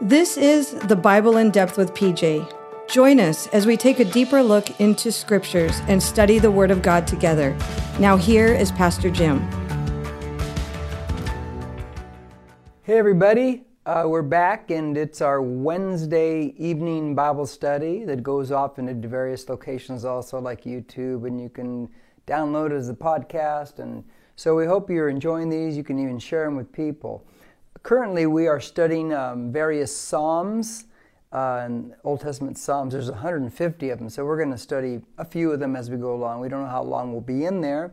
This 0.00 0.36
is 0.36 0.72
the 0.72 0.96
Bible 0.96 1.36
in 1.36 1.52
Depth 1.52 1.78
with 1.78 1.94
PJ. 1.94 2.52
Join 2.88 3.20
us 3.20 3.46
as 3.48 3.64
we 3.64 3.76
take 3.76 4.00
a 4.00 4.04
deeper 4.04 4.42
look 4.42 4.80
into 4.80 5.12
scriptures 5.12 5.80
and 5.86 6.02
study 6.02 6.40
the 6.40 6.50
Word 6.50 6.72
of 6.72 6.82
God 6.82 7.06
together. 7.06 7.56
Now, 8.00 8.16
here 8.16 8.48
is 8.48 8.72
Pastor 8.72 9.08
Jim. 9.08 9.40
Hey, 12.82 12.98
everybody. 12.98 13.66
Uh, 13.86 14.02
we're 14.06 14.22
back, 14.22 14.72
and 14.72 14.98
it's 14.98 15.20
our 15.20 15.40
Wednesday 15.40 16.54
evening 16.58 17.14
Bible 17.14 17.46
study 17.46 18.04
that 18.04 18.24
goes 18.24 18.50
off 18.50 18.80
into 18.80 18.94
various 19.06 19.48
locations, 19.48 20.04
also 20.04 20.40
like 20.40 20.64
YouTube, 20.64 21.24
and 21.24 21.40
you 21.40 21.48
can 21.48 21.88
download 22.26 22.72
it 22.72 22.76
as 22.76 22.88
a 22.88 22.94
podcast. 22.94 23.78
And 23.78 24.02
so 24.34 24.56
we 24.56 24.66
hope 24.66 24.90
you're 24.90 25.08
enjoying 25.08 25.50
these. 25.50 25.76
You 25.76 25.84
can 25.84 26.00
even 26.00 26.18
share 26.18 26.46
them 26.46 26.56
with 26.56 26.72
people. 26.72 27.24
Currently, 27.84 28.24
we 28.24 28.46
are 28.46 28.60
studying 28.60 29.12
um, 29.12 29.52
various 29.52 29.94
Psalms. 29.94 30.86
Uh, 31.30 31.64
and 31.66 31.94
Old 32.02 32.22
Testament 32.22 32.56
Psalms, 32.56 32.94
there's 32.94 33.10
150 33.10 33.90
of 33.90 33.98
them, 33.98 34.08
so 34.08 34.24
we're 34.24 34.38
going 34.38 34.52
to 34.52 34.56
study 34.56 35.02
a 35.18 35.24
few 35.24 35.52
of 35.52 35.60
them 35.60 35.76
as 35.76 35.90
we 35.90 35.98
go 35.98 36.14
along. 36.14 36.40
We 36.40 36.48
don't 36.48 36.62
know 36.62 36.70
how 36.70 36.82
long 36.82 37.12
we'll 37.12 37.20
be 37.20 37.44
in 37.44 37.60
there, 37.60 37.92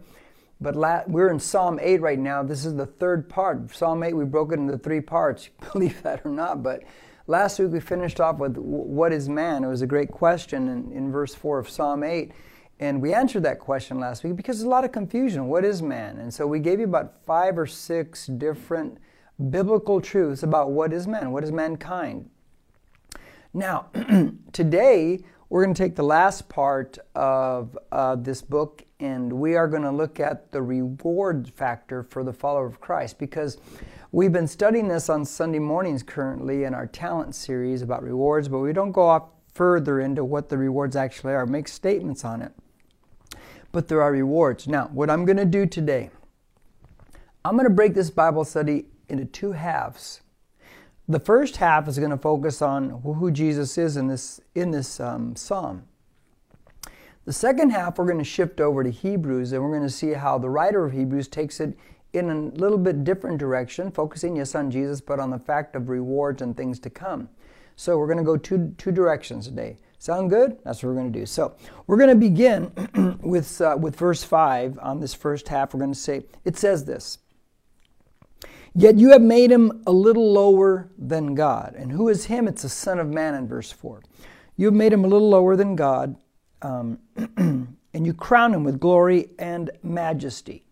but 0.61 0.77
la- 0.77 1.01
we're 1.07 1.29
in 1.29 1.41
Psalm 1.41 1.77
8 1.81 1.99
right 1.99 2.19
now. 2.19 2.41
This 2.41 2.65
is 2.65 2.75
the 2.75 2.85
third 2.85 3.27
part. 3.27 3.75
Psalm 3.75 4.01
8, 4.01 4.13
we 4.13 4.23
broke 4.23 4.53
it 4.53 4.59
into 4.59 4.77
three 4.77 5.01
parts, 5.01 5.49
believe 5.73 6.01
that 6.03 6.25
or 6.25 6.31
not. 6.31 6.63
But 6.63 6.83
last 7.27 7.59
week 7.59 7.71
we 7.71 7.81
finished 7.81 8.21
off 8.21 8.37
with 8.37 8.55
what 8.57 9.11
is 9.11 9.27
man? 9.27 9.65
It 9.65 9.67
was 9.67 9.81
a 9.81 9.87
great 9.87 10.11
question 10.11 10.69
in, 10.69 10.91
in 10.93 11.11
verse 11.11 11.35
4 11.35 11.59
of 11.59 11.69
Psalm 11.69 12.03
8. 12.03 12.31
And 12.79 13.01
we 13.01 13.13
answered 13.13 13.43
that 13.43 13.59
question 13.59 13.99
last 13.99 14.23
week 14.23 14.37
because 14.37 14.59
there's 14.59 14.67
a 14.67 14.69
lot 14.69 14.85
of 14.85 14.93
confusion. 14.93 15.47
What 15.47 15.65
is 15.65 15.81
man? 15.81 16.19
And 16.19 16.33
so 16.33 16.47
we 16.47 16.59
gave 16.59 16.79
you 16.79 16.85
about 16.85 17.25
five 17.25 17.57
or 17.57 17.65
six 17.65 18.27
different 18.27 18.97
biblical 19.49 19.99
truths 19.99 20.43
about 20.43 20.71
what 20.71 20.93
is 20.93 21.07
man, 21.07 21.31
what 21.31 21.43
is 21.43 21.51
mankind. 21.51 22.29
Now, 23.53 23.87
today 24.51 25.23
we're 25.49 25.65
going 25.65 25.73
to 25.73 25.83
take 25.83 25.97
the 25.97 26.03
last 26.03 26.47
part 26.47 26.97
of 27.13 27.77
uh, 27.91 28.15
this 28.15 28.41
book 28.41 28.85
and 29.01 29.33
we 29.33 29.55
are 29.55 29.67
going 29.67 29.81
to 29.81 29.91
look 29.91 30.19
at 30.19 30.51
the 30.51 30.61
reward 30.61 31.51
factor 31.55 32.03
for 32.03 32.23
the 32.23 32.31
follower 32.31 32.65
of 32.65 32.79
Christ 32.79 33.19
because 33.19 33.57
we've 34.13 34.31
been 34.31 34.47
studying 34.47 34.87
this 34.87 35.09
on 35.09 35.25
Sunday 35.25 35.59
mornings 35.59 36.03
currently 36.03 36.63
in 36.63 36.73
our 36.73 36.87
talent 36.87 37.35
series 37.35 37.81
about 37.81 38.03
rewards, 38.03 38.47
but 38.47 38.59
we 38.59 38.71
don't 38.71 38.93
go 38.93 39.07
off 39.07 39.23
further 39.53 39.99
into 39.99 40.23
what 40.23 40.47
the 40.47 40.57
rewards 40.57 40.95
actually 40.95 41.33
are, 41.33 41.45
make 41.45 41.67
statements 41.67 42.23
on 42.23 42.41
it. 42.41 42.53
But 43.73 43.89
there 43.89 44.01
are 44.01 44.11
rewards. 44.11 44.67
Now, 44.67 44.89
what 44.93 45.09
I'm 45.09 45.25
going 45.25 45.37
to 45.37 45.45
do 45.45 45.65
today, 45.65 46.11
I'm 47.43 47.55
going 47.55 47.67
to 47.67 47.73
break 47.73 47.93
this 47.93 48.09
Bible 48.09 48.45
study 48.45 48.85
into 49.11 49.25
two 49.25 49.51
halves. 49.51 50.21
The 51.07 51.19
first 51.19 51.57
half 51.57 51.87
is 51.87 51.99
going 51.99 52.11
to 52.11 52.17
focus 52.17 52.61
on 52.61 53.01
who 53.01 53.31
Jesus 53.31 53.77
is 53.77 53.97
in 53.97 54.07
this, 54.07 54.39
in 54.55 54.71
this 54.71 54.99
um, 54.99 55.35
psalm. 55.35 55.83
The 57.25 57.33
second 57.33 57.71
half, 57.71 57.99
we're 57.99 58.05
going 58.05 58.17
to 58.17 58.23
shift 58.23 58.61
over 58.61 58.83
to 58.83 58.89
Hebrews 58.89 59.51
and 59.51 59.61
we're 59.61 59.77
going 59.77 59.87
to 59.87 59.89
see 59.89 60.13
how 60.13 60.37
the 60.37 60.49
writer 60.49 60.85
of 60.85 60.93
Hebrews 60.93 61.27
takes 61.27 61.59
it 61.59 61.77
in 62.13 62.29
a 62.29 62.35
little 62.57 62.77
bit 62.77 63.03
different 63.03 63.37
direction, 63.37 63.91
focusing, 63.91 64.37
yes, 64.37 64.55
on 64.55 64.71
Jesus, 64.71 65.01
but 65.01 65.19
on 65.19 65.29
the 65.29 65.39
fact 65.39 65.75
of 65.75 65.89
rewards 65.89 66.41
and 66.41 66.55
things 66.55 66.79
to 66.79 66.89
come. 66.89 67.29
So 67.75 67.97
we're 67.97 68.07
going 68.07 68.17
to 68.17 68.23
go 68.23 68.37
two, 68.37 68.73
two 68.77 68.91
directions 68.91 69.47
today. 69.47 69.77
Sound 69.99 70.29
good? 70.29 70.57
That's 70.63 70.81
what 70.81 70.89
we're 70.89 70.95
going 70.95 71.13
to 71.13 71.19
do. 71.19 71.25
So 71.25 71.55
we're 71.87 71.97
going 71.97 72.09
to 72.09 72.15
begin 72.15 73.19
with, 73.21 73.61
uh, 73.61 73.77
with 73.79 73.95
verse 73.95 74.23
5 74.23 74.79
on 74.81 74.99
this 74.99 75.13
first 75.13 75.47
half. 75.47 75.73
We're 75.73 75.79
going 75.79 75.93
to 75.93 75.99
say, 75.99 76.23
it 76.43 76.57
says 76.57 76.85
this 76.85 77.19
Yet 78.73 78.97
you 78.97 79.11
have 79.11 79.21
made 79.21 79.51
him 79.51 79.83
a 79.85 79.91
little 79.91 80.31
lower 80.31 80.89
than 80.97 81.35
God. 81.35 81.75
And 81.77 81.91
who 81.91 82.07
is 82.07 82.25
him? 82.25 82.47
It's 82.47 82.61
the 82.61 82.69
Son 82.69 82.99
of 82.99 83.07
Man 83.07 83.35
in 83.35 83.47
verse 83.47 83.71
4. 83.71 84.01
You 84.55 84.67
have 84.67 84.73
made 84.73 84.93
him 84.93 85.03
a 85.03 85.07
little 85.07 85.29
lower 85.29 85.55
than 85.55 85.75
God 85.75 86.15
um, 86.61 86.99
and 87.37 88.05
you 88.05 88.13
crown 88.13 88.53
him 88.53 88.63
with 88.63 88.79
glory 88.79 89.29
and 89.39 89.71
majesty. 89.83 90.63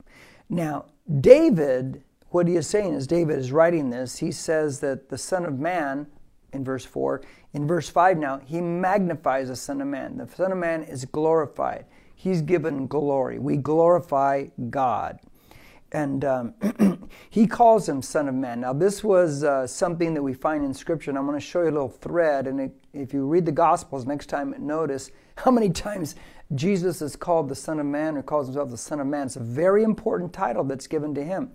Now, 0.49 0.85
David, 1.19 2.03
what 2.29 2.47
he 2.47 2.55
is 2.55 2.67
saying 2.67 2.93
is 2.93 3.07
David 3.07 3.37
is 3.37 3.51
writing 3.51 3.89
this. 3.89 4.17
He 4.17 4.31
says 4.31 4.79
that 4.81 5.09
the 5.09 5.17
Son 5.17 5.45
of 5.45 5.59
Man, 5.59 6.07
in 6.53 6.63
verse 6.63 6.85
4, 6.85 7.21
in 7.53 7.67
verse 7.67 7.89
5 7.89 8.17
now, 8.17 8.39
he 8.45 8.61
magnifies 8.61 9.47
the 9.47 9.55
Son 9.55 9.81
of 9.81 9.87
Man. 9.87 10.17
The 10.17 10.27
Son 10.27 10.51
of 10.51 10.57
Man 10.57 10.83
is 10.83 11.05
glorified. 11.05 11.85
He's 12.15 12.41
given 12.41 12.87
glory. 12.87 13.39
We 13.39 13.57
glorify 13.57 14.47
God 14.69 15.19
and 15.91 16.23
um, 16.23 16.53
he 17.29 17.47
calls 17.47 17.87
him 17.87 18.01
Son 18.01 18.27
of 18.27 18.35
Man. 18.35 18.61
Now, 18.61 18.73
this 18.73 19.03
was 19.03 19.43
uh, 19.43 19.65
something 19.65 20.13
that 20.13 20.21
we 20.21 20.33
find 20.33 20.63
in 20.63 20.73
Scripture, 20.73 21.11
and 21.11 21.17
I'm 21.17 21.25
going 21.25 21.39
to 21.39 21.45
show 21.45 21.61
you 21.63 21.69
a 21.69 21.71
little 21.71 21.89
thread. 21.89 22.47
And 22.47 22.59
it, 22.59 22.71
if 22.93 23.13
you 23.13 23.25
read 23.25 23.45
the 23.45 23.51
Gospels 23.51 24.05
next 24.05 24.27
time, 24.27 24.53
notice 24.59 25.11
how 25.37 25.51
many 25.51 25.69
times 25.69 26.15
Jesus 26.55 27.01
is 27.01 27.15
called 27.15 27.49
the 27.49 27.55
Son 27.55 27.79
of 27.79 27.85
Man 27.85 28.17
or 28.17 28.23
calls 28.23 28.47
himself 28.47 28.69
the 28.69 28.77
Son 28.77 28.99
of 28.99 29.07
Man. 29.07 29.27
It's 29.27 29.35
a 29.35 29.41
very 29.41 29.83
important 29.83 30.33
title 30.33 30.63
that's 30.63 30.87
given 30.87 31.13
to 31.15 31.23
him. 31.23 31.51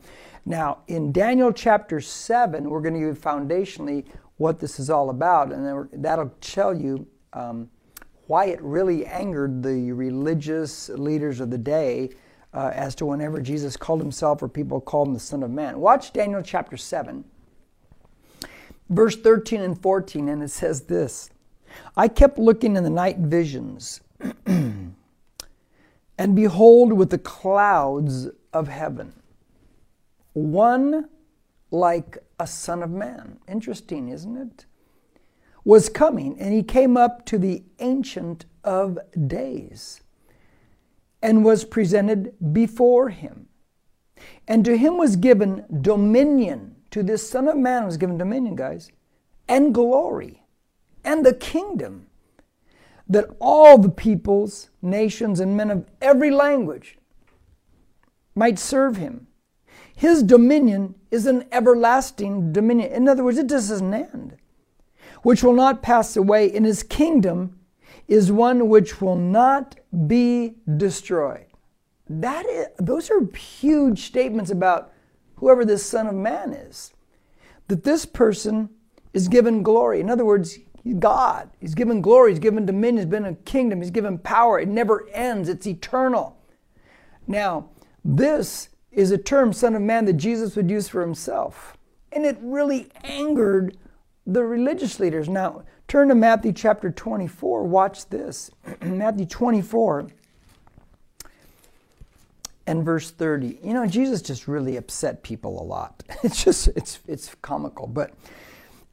Now, 0.46 0.78
in 0.88 1.12
Daniel 1.12 1.52
chapter 1.52 2.00
7, 2.00 2.68
we're 2.68 2.80
going 2.80 2.94
to 2.94 3.00
give 3.00 3.18
foundationally 3.18 4.04
what 4.36 4.58
this 4.58 4.78
is 4.78 4.90
all 4.90 5.10
about, 5.10 5.52
and 5.52 5.88
that'll 5.92 6.34
tell 6.40 6.74
you 6.74 7.06
um, 7.32 7.70
why 8.26 8.46
it 8.46 8.60
really 8.62 9.06
angered 9.06 9.62
the 9.62 9.92
religious 9.92 10.88
leaders 10.90 11.40
of 11.40 11.50
the 11.50 11.58
day 11.58 12.10
uh, 12.54 12.70
as 12.72 12.94
to 12.94 13.06
whenever 13.06 13.40
Jesus 13.40 13.76
called 13.76 14.00
himself 14.00 14.42
or 14.42 14.48
people 14.48 14.80
called 14.80 15.08
him 15.08 15.14
the 15.14 15.20
Son 15.20 15.42
of 15.42 15.50
Man. 15.50 15.80
Watch 15.80 16.12
Daniel 16.12 16.40
chapter 16.40 16.76
7, 16.76 17.24
verse 18.88 19.16
13 19.16 19.60
and 19.60 19.80
14, 19.80 20.28
and 20.28 20.42
it 20.42 20.50
says 20.50 20.82
this 20.82 21.30
I 21.96 22.08
kept 22.08 22.38
looking 22.38 22.76
in 22.76 22.84
the 22.84 22.90
night 22.90 23.18
visions, 23.18 24.00
and 24.46 24.94
behold, 26.34 26.92
with 26.92 27.10
the 27.10 27.18
clouds 27.18 28.28
of 28.52 28.68
heaven, 28.68 29.12
one 30.32 31.08
like 31.72 32.18
a 32.38 32.46
Son 32.46 32.84
of 32.84 32.90
Man. 32.90 33.38
Interesting, 33.48 34.08
isn't 34.08 34.36
it? 34.36 34.66
Was 35.64 35.88
coming, 35.88 36.38
and 36.38 36.54
he 36.54 36.62
came 36.62 36.96
up 36.96 37.24
to 37.26 37.38
the 37.38 37.64
Ancient 37.80 38.44
of 38.62 38.98
Days 39.26 40.03
and 41.24 41.42
was 41.42 41.64
presented 41.64 42.34
before 42.52 43.08
him. 43.08 43.48
And 44.46 44.62
to 44.66 44.76
him 44.76 44.98
was 44.98 45.16
given 45.16 45.64
dominion. 45.80 46.76
To 46.90 47.02
this 47.02 47.28
Son 47.28 47.48
of 47.48 47.56
Man 47.56 47.86
was 47.86 47.96
given 47.96 48.18
dominion, 48.18 48.54
guys, 48.54 48.92
and 49.48 49.74
glory, 49.74 50.44
and 51.02 51.24
the 51.24 51.34
kingdom, 51.34 52.06
that 53.08 53.26
all 53.40 53.78
the 53.78 53.88
peoples, 53.88 54.70
nations, 54.80 55.40
and 55.40 55.56
men 55.56 55.70
of 55.70 55.86
every 56.00 56.30
language 56.30 56.98
might 58.34 58.58
serve 58.58 58.96
him. 58.96 59.26
His 59.96 60.22
dominion 60.22 60.94
is 61.10 61.26
an 61.26 61.46
everlasting 61.50 62.52
dominion. 62.52 62.92
In 62.92 63.08
other 63.08 63.24
words, 63.24 63.38
it 63.38 63.46
doesn't 63.46 63.94
end, 63.94 64.36
which 65.22 65.42
will 65.42 65.52
not 65.54 65.82
pass 65.82 66.16
away. 66.16 66.46
In 66.46 66.64
his 66.64 66.82
kingdom 66.82 67.58
is 68.08 68.30
one 68.30 68.68
which 68.68 69.00
will 69.00 69.16
not 69.16 69.76
be 70.06 70.56
destroyed. 70.76 71.46
That 72.08 72.46
is, 72.46 72.66
those 72.78 73.10
are 73.10 73.24
huge 73.34 74.00
statements 74.04 74.50
about 74.50 74.92
whoever 75.36 75.64
this 75.64 75.84
Son 75.84 76.06
of 76.06 76.14
Man 76.14 76.52
is. 76.52 76.92
That 77.68 77.84
this 77.84 78.04
person 78.04 78.68
is 79.14 79.28
given 79.28 79.62
glory. 79.62 80.00
In 80.00 80.10
other 80.10 80.24
words, 80.24 80.58
God. 80.98 81.50
He's 81.60 81.74
given 81.74 82.02
glory, 82.02 82.32
he's 82.32 82.38
given 82.38 82.66
dominion, 82.66 82.98
he's 82.98 83.06
been 83.06 83.24
a 83.24 83.34
kingdom, 83.34 83.80
he's 83.80 83.90
given 83.90 84.18
power. 84.18 84.60
It 84.60 84.68
never 84.68 85.08
ends, 85.10 85.48
it's 85.48 85.66
eternal. 85.66 86.36
Now, 87.26 87.70
this 88.04 88.68
is 88.92 89.10
a 89.10 89.18
term, 89.18 89.52
Son 89.52 89.74
of 89.74 89.82
Man, 89.82 90.04
that 90.04 90.14
Jesus 90.14 90.56
would 90.56 90.70
use 90.70 90.88
for 90.88 91.00
himself. 91.00 91.78
And 92.12 92.26
it 92.26 92.36
really 92.40 92.90
angered 93.02 93.78
the 94.26 94.44
religious 94.44 95.00
leaders. 95.00 95.28
Now, 95.28 95.64
Turn 95.94 96.08
to 96.08 96.16
Matthew 96.16 96.52
chapter 96.52 96.90
24. 96.90 97.62
Watch 97.62 98.08
this. 98.08 98.50
Matthew 98.82 99.26
24 99.26 100.08
and 102.66 102.84
verse 102.84 103.12
30. 103.12 103.60
You 103.62 103.74
know, 103.74 103.86
Jesus 103.86 104.20
just 104.20 104.48
really 104.48 104.76
upset 104.76 105.22
people 105.22 105.62
a 105.62 105.62
lot. 105.62 106.02
It's 106.24 106.42
just 106.42 106.66
it's 106.74 106.98
it's 107.06 107.36
comical, 107.42 107.86
but 107.86 108.12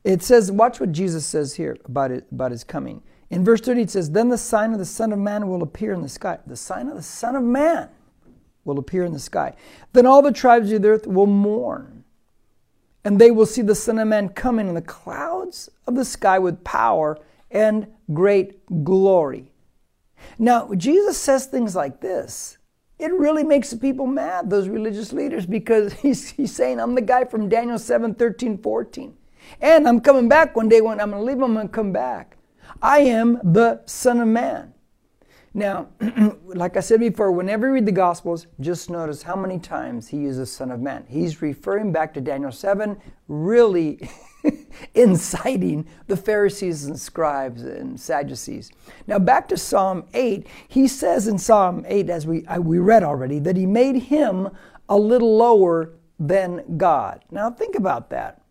it 0.04 0.22
says 0.22 0.52
watch 0.52 0.80
what 0.80 0.92
Jesus 0.92 1.26
says 1.26 1.56
here 1.56 1.76
about 1.86 2.12
it 2.12 2.28
about 2.32 2.52
his 2.52 2.64
coming. 2.64 3.02
In 3.32 3.44
verse 3.44 3.62
30 3.62 3.82
it 3.82 3.90
says, 3.90 4.12
"Then 4.12 4.30
the 4.30 4.38
sign 4.38 4.72
of 4.72 4.78
the 4.78 4.86
Son 4.86 5.12
of 5.12 5.18
Man 5.18 5.48
will 5.48 5.64
appear 5.64 5.94
in 5.94 6.04
the 6.04 6.08
sky." 6.08 6.38
The 6.46 6.56
sign 6.56 6.88
of 6.88 6.96
the 6.96 7.02
Son 7.02 7.36
of 7.36 7.42
Man 7.42 7.90
will 8.64 8.78
appear 8.78 9.06
in 9.06 9.14
the 9.14 9.20
sky. 9.20 9.56
Then 9.94 10.06
all 10.06 10.22
the 10.22 10.32
tribes 10.32 10.72
of 10.72 10.84
the 10.84 10.90
earth 10.90 11.08
will 11.08 11.26
mourn 11.26 12.01
and 13.04 13.20
they 13.20 13.32
will 13.32 13.46
see 13.46 13.62
the 13.62 13.76
Son 13.76 14.00
of 14.00 14.08
Man 14.08 14.30
coming 14.30 14.68
in 14.68 14.76
the 14.76 14.82
clouds 14.82 15.70
of 15.88 15.96
the 15.96 16.06
sky 16.06 16.40
with 16.40 16.64
power 16.64 17.18
and 17.50 17.88
great 18.14 18.84
glory. 18.84 19.52
Now, 20.38 20.74
Jesus 20.76 21.18
says 21.18 21.46
things 21.46 21.76
like 21.76 22.02
this. 22.02 22.58
It 23.00 23.12
really 23.14 23.44
makes 23.44 23.72
the 23.72 23.78
people 23.78 24.06
mad, 24.06 24.50
those 24.50 24.70
religious 24.70 25.12
leaders, 25.12 25.46
because 25.46 25.94
he's, 26.02 26.30
he's 26.30 26.56
saying, 26.56 26.80
I'm 26.80 26.96
the 26.96 27.02
guy 27.02 27.26
from 27.26 27.50
Daniel 27.50 27.80
7 27.80 28.14
13, 28.14 28.60
14. 28.60 29.18
And 29.60 29.88
I'm 29.88 30.00
coming 30.00 30.30
back 30.30 30.56
one 30.56 30.70
day 30.70 30.82
when 30.82 31.00
I'm 31.02 31.10
going 31.10 31.22
to 31.22 31.26
leave 31.26 31.42
I'm 31.42 31.54
going 31.54 31.68
to 31.68 31.74
come 31.74 31.92
back. 31.92 32.38
I 32.82 33.00
am 33.00 33.40
the 33.44 33.82
Son 33.86 34.20
of 34.20 34.28
Man. 34.28 34.74
Now, 35.54 35.88
like 36.46 36.78
I 36.78 36.80
said 36.80 37.02
before, 37.02 37.32
whenever 37.32 37.68
you 37.68 37.74
read 37.74 37.86
the 37.86 37.92
Gospels, 37.92 38.48
just 38.62 38.90
notice 38.90 39.22
how 39.22 39.36
many 39.36 39.60
times 39.60 40.08
he 40.08 40.18
uses 40.18 40.52
Son 40.52 40.72
of 40.72 40.80
Man. 40.80 41.06
He's 41.10 41.42
referring 41.42 41.92
back 41.92 42.14
to 42.14 42.22
Daniel 42.22 42.54
7, 42.54 42.98
really 43.28 44.00
inciting 44.94 45.86
the 46.08 46.16
Pharisees 46.16 46.86
and 46.86 46.98
scribes 46.98 47.64
and 47.64 48.00
Sadducees. 48.00 48.72
Now, 49.08 49.20
back 49.20 49.50
to 49.50 49.58
Psalm 49.58 50.06
8, 50.14 50.48
he 50.70 50.88
says 50.88 51.28
in 51.28 51.38
Psalm 51.38 51.86
8, 51.86 52.10
as 52.10 52.26
we, 52.26 52.46
we 52.60 52.80
read 52.80 53.04
already, 53.04 53.40
that 53.40 53.58
he 53.58 53.66
made 53.66 53.98
him 54.04 54.50
a 54.88 54.98
little 54.98 55.36
lower 55.36 55.94
than 56.18 56.78
God. 56.78 57.26
Now, 57.30 57.50
think 57.50 57.76
about 57.76 58.10
that. 58.12 58.42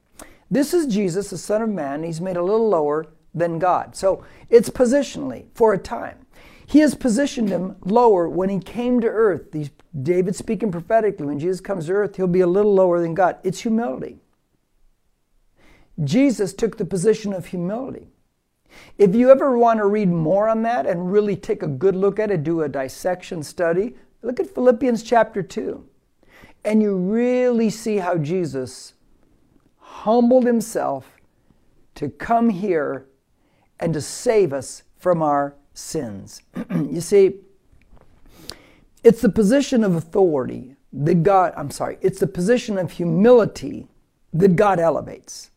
This 0.50 0.75
is 0.75 0.87
Jesus, 0.87 1.31
the 1.31 1.38
Son 1.38 1.62
of 1.62 1.70
Man. 1.70 2.02
He's 2.02 2.20
made 2.20 2.37
a 2.37 2.43
little 2.43 2.69
lower 2.69 3.06
than 3.35 3.58
God. 3.58 3.97
So 3.97 4.25
it's 4.50 4.69
positionally 4.69 5.47
for 5.55 5.73
a 5.73 5.79
time. 5.79 6.20
He 6.71 6.79
has 6.79 6.95
positioned 6.95 7.49
him 7.49 7.75
lower 7.85 8.29
when 8.29 8.49
he 8.49 8.61
came 8.61 9.01
to 9.01 9.09
earth. 9.09 9.51
These, 9.51 9.71
David 10.03 10.37
speaking 10.37 10.71
prophetically, 10.71 11.27
when 11.27 11.41
Jesus 11.41 11.61
comes 11.61 11.87
to 11.87 11.95
earth, 11.95 12.15
he'll 12.15 12.29
be 12.29 12.43
a 12.43 12.47
little 12.47 12.73
lower 12.73 13.01
than 13.01 13.13
God. 13.13 13.39
It's 13.43 13.63
humility. 13.63 14.21
Jesus 16.05 16.55
took 16.55 16.79
the 16.79 16.85
position 16.85 17.33
of 17.33 17.47
humility. 17.47 18.07
If 18.99 19.17
you 19.17 19.33
ever 19.33 19.59
want 19.59 19.79
to 19.79 19.87
read 19.87 20.11
more 20.11 20.49
on 20.49 20.63
that 20.63 20.87
and 20.87 21.11
really 21.11 21.35
take 21.35 21.65
a 21.65 21.67
good 21.67 21.97
look 21.97 22.21
at 22.21 22.31
it, 22.31 22.45
do 22.45 22.63
a 22.63 22.69
dissection 22.69 23.43
study, 23.43 23.97
look 24.23 24.39
at 24.39 24.55
Philippians 24.55 25.03
chapter 25.03 25.43
2. 25.43 25.85
And 26.65 26.81
you 26.81 26.95
really 26.95 27.71
see 27.71 27.97
how 27.97 28.17
Jesus 28.17 28.95
humbled 29.79 30.47
himself 30.47 31.17
to 31.97 32.09
come 32.11 32.49
here 32.49 33.07
and 33.81 33.93
to 33.93 34.01
save 34.01 34.53
us 34.53 34.85
from 34.97 35.21
our 35.21 35.57
sins. 35.81 36.43
you 36.71 37.00
see, 37.00 37.37
it's 39.03 39.21
the 39.21 39.29
position 39.29 39.82
of 39.82 39.94
authority 39.94 40.77
that 40.93 41.23
God, 41.23 41.53
I'm 41.56 41.71
sorry, 41.71 41.99
it's 42.00 42.21
the 42.21 42.27
position 42.27 42.79
of 42.79 42.93
humility 42.93 43.88
that 44.32 44.56
God 44.56 44.79
elevates. 44.79 45.50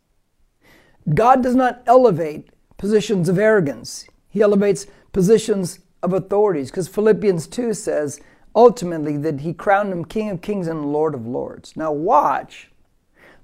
God 1.13 1.43
does 1.43 1.55
not 1.55 1.83
elevate 1.85 2.49
positions 2.77 3.29
of 3.29 3.37
arrogance, 3.37 4.07
He 4.29 4.41
elevates 4.41 4.87
positions 5.11 5.79
of 6.01 6.13
authorities 6.13 6.69
because 6.69 6.87
Philippians 6.87 7.47
2 7.47 7.73
says 7.73 8.19
ultimately 8.55 9.17
that 9.17 9.41
He 9.41 9.53
crowned 9.53 9.91
Him 9.91 10.05
King 10.05 10.29
of 10.29 10.41
Kings 10.41 10.67
and 10.67 10.91
Lord 10.91 11.13
of 11.13 11.27
Lords. 11.27 11.75
Now, 11.75 11.91
watch 11.91 12.69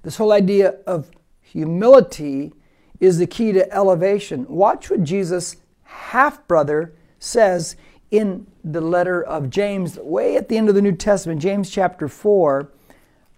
this 0.02 0.16
whole 0.16 0.32
idea 0.32 0.76
of 0.86 1.10
humility 1.42 2.52
is 3.00 3.18
the 3.18 3.26
key 3.26 3.52
to 3.52 3.70
elevation. 3.74 4.46
Watch 4.48 4.90
what 4.90 5.02
Jesus 5.02 5.56
half 5.90 6.46
brother 6.46 6.94
says 7.18 7.76
in 8.10 8.46
the 8.64 8.80
letter 8.80 9.22
of 9.22 9.50
James, 9.50 9.98
way 9.98 10.36
at 10.36 10.48
the 10.48 10.56
end 10.56 10.68
of 10.68 10.74
the 10.74 10.82
New 10.82 10.94
Testament, 10.94 11.40
James 11.40 11.70
chapter 11.70 12.08
4, 12.08 12.70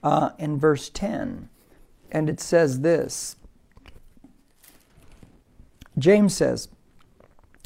uh, 0.03 0.31
and 0.39 0.61
verse 0.61 0.89
10. 0.89 1.49
And 2.11 2.29
it 2.29 2.41
says 2.41 2.81
this 2.81 3.37
James 5.99 6.35
says, 6.35 6.69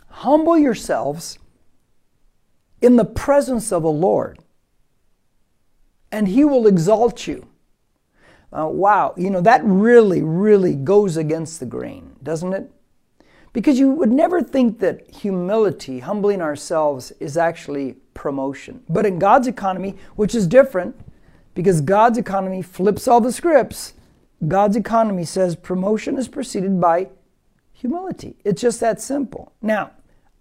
Humble 0.09 0.59
yourselves 0.59 1.39
in 2.81 2.97
the 2.97 3.05
presence 3.05 3.73
of 3.73 3.83
the 3.83 3.91
Lord, 3.91 4.39
and 6.11 6.29
he 6.29 6.45
will 6.45 6.67
exalt 6.67 7.27
you. 7.27 7.47
Uh, 8.53 8.69
wow, 8.69 9.13
you 9.17 9.31
know, 9.31 9.41
that 9.41 9.63
really, 9.65 10.23
really 10.23 10.75
goes 10.75 11.17
against 11.17 11.61
the 11.61 11.67
grain, 11.67 12.17
doesn't 12.23 12.53
it? 12.53 12.71
Because 13.57 13.79
you 13.79 13.91
would 13.91 14.13
never 14.13 14.43
think 14.43 14.81
that 14.81 15.11
humility, 15.11 16.01
humbling 16.01 16.43
ourselves, 16.43 17.11
is 17.21 17.39
actually 17.39 17.95
promotion. 18.13 18.83
But 18.87 19.07
in 19.07 19.19
God's 19.19 19.47
economy, 19.47 19.97
which 20.15 20.35
is 20.35 20.47
different, 20.47 20.95
because 21.55 21.81
God's 21.81 22.19
economy 22.19 22.61
flips 22.61 23.09
all 23.09 23.23
the 23.23 23.33
scripts, 23.33 23.95
God's 24.47 24.77
economy 24.77 25.25
says 25.25 25.57
promotion 25.57 26.19
is 26.19 26.29
preceded 26.29 26.79
by 26.79 27.09
humility. 27.73 28.37
It's 28.45 28.61
just 28.61 28.79
that 28.81 29.01
simple. 29.01 29.55
Now, 29.63 29.93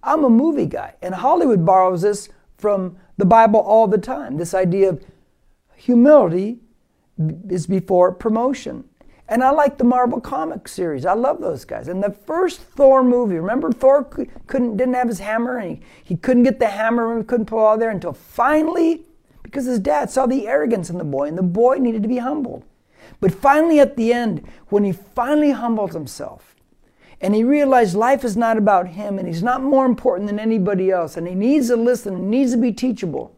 I'm 0.03 0.25
a 0.25 0.29
movie 0.29 0.65
guy, 0.65 0.95
and 1.01 1.15
Hollywood 1.15 1.65
borrows 1.65 2.01
this 2.01 2.27
from 2.57 2.97
the 3.15 3.23
Bible 3.23 3.61
all 3.61 3.87
the 3.87 3.97
time. 3.97 4.35
This 4.35 4.53
idea 4.53 4.89
of 4.89 5.01
humility 5.73 6.59
is 7.49 7.65
before 7.65 8.11
promotion. 8.11 8.83
And 9.27 9.43
I 9.43 9.49
like 9.49 9.77
the 9.77 9.83
Marvel 9.83 10.21
comic 10.21 10.67
series. 10.67 11.05
I 11.05 11.13
love 11.13 11.41
those 11.41 11.65
guys. 11.65 11.87
And 11.87 12.03
the 12.03 12.11
first 12.11 12.61
Thor 12.61 13.03
movie, 13.03 13.37
remember 13.37 13.71
Thor 13.71 14.03
couldn't 14.03 14.77
didn't 14.77 14.93
have 14.93 15.07
his 15.07 15.19
hammer 15.19 15.57
and 15.57 15.77
he, 15.77 15.81
he 16.03 16.15
couldn't 16.15 16.43
get 16.43 16.59
the 16.59 16.67
hammer 16.67 17.15
and 17.15 17.27
couldn't 17.27 17.47
pull 17.47 17.65
out 17.65 17.79
there 17.79 17.89
until 17.89 18.13
finally, 18.13 19.01
because 19.41 19.65
his 19.65 19.79
dad 19.79 20.11
saw 20.11 20.27
the 20.27 20.47
arrogance 20.47 20.89
in 20.89 20.99
the 20.99 21.03
boy 21.03 21.27
and 21.27 21.37
the 21.37 21.43
boy 21.43 21.77
needed 21.77 22.03
to 22.03 22.09
be 22.09 22.19
humbled. 22.19 22.63
But 23.19 23.33
finally 23.33 23.79
at 23.79 23.97
the 23.97 24.13
end, 24.13 24.47
when 24.69 24.83
he 24.83 24.91
finally 24.91 25.51
humbled 25.51 25.93
himself 25.93 26.55
and 27.19 27.33
he 27.33 27.43
realized 27.43 27.95
life 27.95 28.23
is 28.23 28.37
not 28.37 28.57
about 28.57 28.89
him 28.89 29.17
and 29.17 29.27
he's 29.27 29.43
not 29.43 29.63
more 29.63 29.85
important 29.85 30.27
than 30.27 30.39
anybody 30.39 30.91
else 30.91 31.17
and 31.17 31.27
he 31.27 31.33
needs 31.33 31.69
to 31.69 31.75
listen 31.75 32.13
and 32.13 32.29
needs 32.29 32.51
to 32.51 32.57
be 32.57 32.71
teachable, 32.71 33.35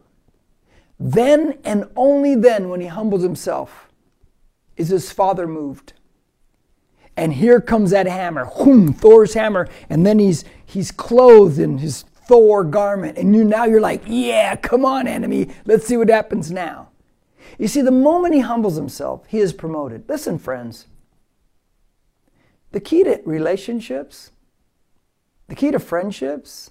then 1.00 1.58
and 1.64 1.88
only 1.96 2.34
then 2.34 2.68
when 2.68 2.80
he 2.80 2.88
humbles 2.88 3.22
himself 3.22 3.87
is 4.78 4.88
his 4.88 5.12
father 5.12 5.46
moved. 5.46 5.92
And 7.16 7.34
here 7.34 7.60
comes 7.60 7.90
that 7.90 8.06
hammer, 8.06 8.46
whoom, 8.46 8.92
Thor's 8.92 9.34
hammer, 9.34 9.68
and 9.90 10.06
then 10.06 10.18
he's 10.18 10.44
he's 10.64 10.90
clothed 10.90 11.58
in 11.58 11.78
his 11.78 12.04
Thor 12.28 12.62
garment, 12.62 13.18
and 13.18 13.34
you 13.34 13.42
now 13.42 13.64
you're 13.64 13.80
like, 13.80 14.02
yeah, 14.06 14.54
come 14.54 14.84
on, 14.84 15.08
enemy, 15.08 15.48
let's 15.64 15.86
see 15.86 15.96
what 15.96 16.10
happens 16.10 16.50
now. 16.52 16.88
You 17.58 17.66
see, 17.66 17.80
the 17.80 17.90
moment 17.90 18.34
he 18.34 18.40
humbles 18.40 18.76
himself, 18.76 19.26
he 19.26 19.38
is 19.38 19.52
promoted. 19.52 20.04
Listen, 20.08 20.38
friends, 20.38 20.86
the 22.70 22.80
key 22.80 23.02
to 23.04 23.20
relationships, 23.24 24.30
the 25.48 25.54
key 25.54 25.70
to 25.70 25.78
friendships, 25.78 26.70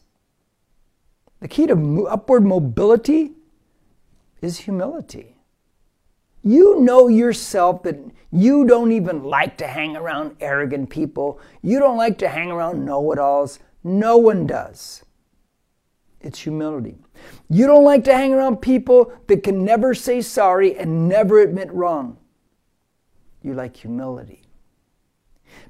the 1.39 1.47
key 1.47 1.67
to 1.67 2.07
upward 2.07 2.45
mobility 2.45 3.31
is 4.41 4.59
humility. 4.59 5.36
You 6.47 6.79
know 6.79 7.09
yourself 7.09 7.83
that 7.83 7.99
you 8.31 8.65
don't 8.65 8.93
even 8.93 9.21
like 9.21 9.57
to 9.57 9.67
hang 9.67 9.97
around 9.97 10.37
arrogant 10.39 10.89
people. 10.89 11.41
You 11.61 11.77
don't 11.77 11.97
like 11.97 12.17
to 12.19 12.29
hang 12.29 12.49
around 12.49 12.85
know 12.85 13.11
it 13.11 13.19
alls. 13.19 13.59
No 13.83 14.15
one 14.15 14.47
does. 14.47 15.03
It's 16.21 16.39
humility. 16.39 16.99
You 17.49 17.67
don't 17.67 17.83
like 17.83 18.05
to 18.05 18.15
hang 18.15 18.33
around 18.33 18.61
people 18.61 19.11
that 19.27 19.43
can 19.43 19.65
never 19.65 19.93
say 19.93 20.21
sorry 20.21 20.77
and 20.77 21.09
never 21.09 21.41
admit 21.41 21.69
wrong. 21.73 22.15
You 23.43 23.53
like 23.53 23.75
humility. 23.75 24.43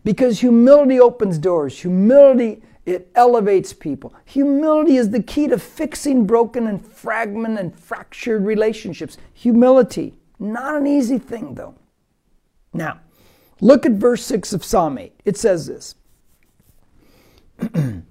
Because 0.03 0.41
humility 0.41 0.99
opens 0.99 1.39
doors. 1.39 1.79
Humility, 1.79 2.61
it 2.85 3.09
elevates 3.15 3.73
people. 3.73 4.13
Humility 4.25 4.97
is 4.97 5.09
the 5.09 5.23
key 5.23 5.47
to 5.47 5.57
fixing 5.57 6.27
broken 6.27 6.67
and 6.67 6.85
fragmented 6.85 7.59
and 7.59 7.79
fractured 7.79 8.45
relationships. 8.45 9.17
Humility. 9.33 10.13
Not 10.39 10.75
an 10.75 10.87
easy 10.87 11.17
thing, 11.17 11.55
though. 11.55 11.75
Now, 12.73 12.99
look 13.59 13.85
at 13.85 13.93
verse 13.93 14.23
6 14.25 14.53
of 14.53 14.63
Psalm 14.63 14.97
8. 14.97 15.13
It 15.25 15.37
says 15.37 15.67
this 15.67 15.95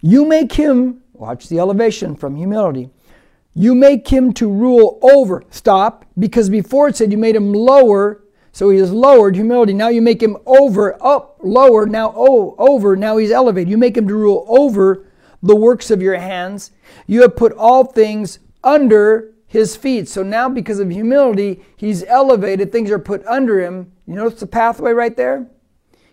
You 0.00 0.24
make 0.26 0.52
him, 0.52 1.02
watch 1.12 1.48
the 1.48 1.58
elevation 1.58 2.16
from 2.16 2.36
humility, 2.36 2.90
you 3.54 3.74
make 3.74 4.08
him 4.08 4.32
to 4.34 4.50
rule 4.50 4.98
over. 5.02 5.44
Stop, 5.50 6.04
because 6.18 6.48
before 6.48 6.88
it 6.88 6.96
said 6.96 7.12
you 7.12 7.18
made 7.18 7.36
him 7.36 7.52
lower, 7.52 8.22
so 8.52 8.68
he 8.68 8.78
is 8.78 8.92
lowered, 8.92 9.34
humility. 9.34 9.72
Now 9.72 9.88
you 9.88 10.02
make 10.02 10.22
him 10.22 10.36
over, 10.44 11.02
up, 11.02 11.38
lower, 11.42 11.86
now 11.86 12.12
oh, 12.14 12.54
over, 12.58 12.96
now 12.96 13.16
he's 13.16 13.30
elevated. 13.30 13.70
You 13.70 13.78
make 13.78 13.96
him 13.96 14.06
to 14.08 14.14
rule 14.14 14.44
over 14.48 15.06
the 15.42 15.56
works 15.56 15.90
of 15.90 16.02
your 16.02 16.18
hands. 16.18 16.70
You 17.06 17.22
have 17.22 17.36
put 17.36 17.52
all 17.52 17.84
things 17.84 18.38
under 18.62 19.31
his 19.52 19.76
feet. 19.76 20.08
So 20.08 20.22
now, 20.22 20.48
because 20.48 20.80
of 20.80 20.88
humility, 20.88 21.60
he's 21.76 22.04
elevated. 22.04 22.72
Things 22.72 22.90
are 22.90 22.98
put 22.98 23.22
under 23.26 23.60
him. 23.60 23.92
You 24.06 24.14
notice 24.14 24.40
the 24.40 24.46
pathway 24.46 24.92
right 24.92 25.14
there? 25.14 25.46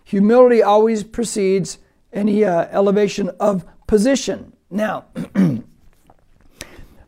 Humility 0.03 0.62
always 0.62 1.05
precedes 1.05 1.77
any 2.12 2.43
uh, 2.43 2.67
elevation 2.69 3.29
of 3.39 3.63
position. 3.88 4.51
Now, 4.69 5.05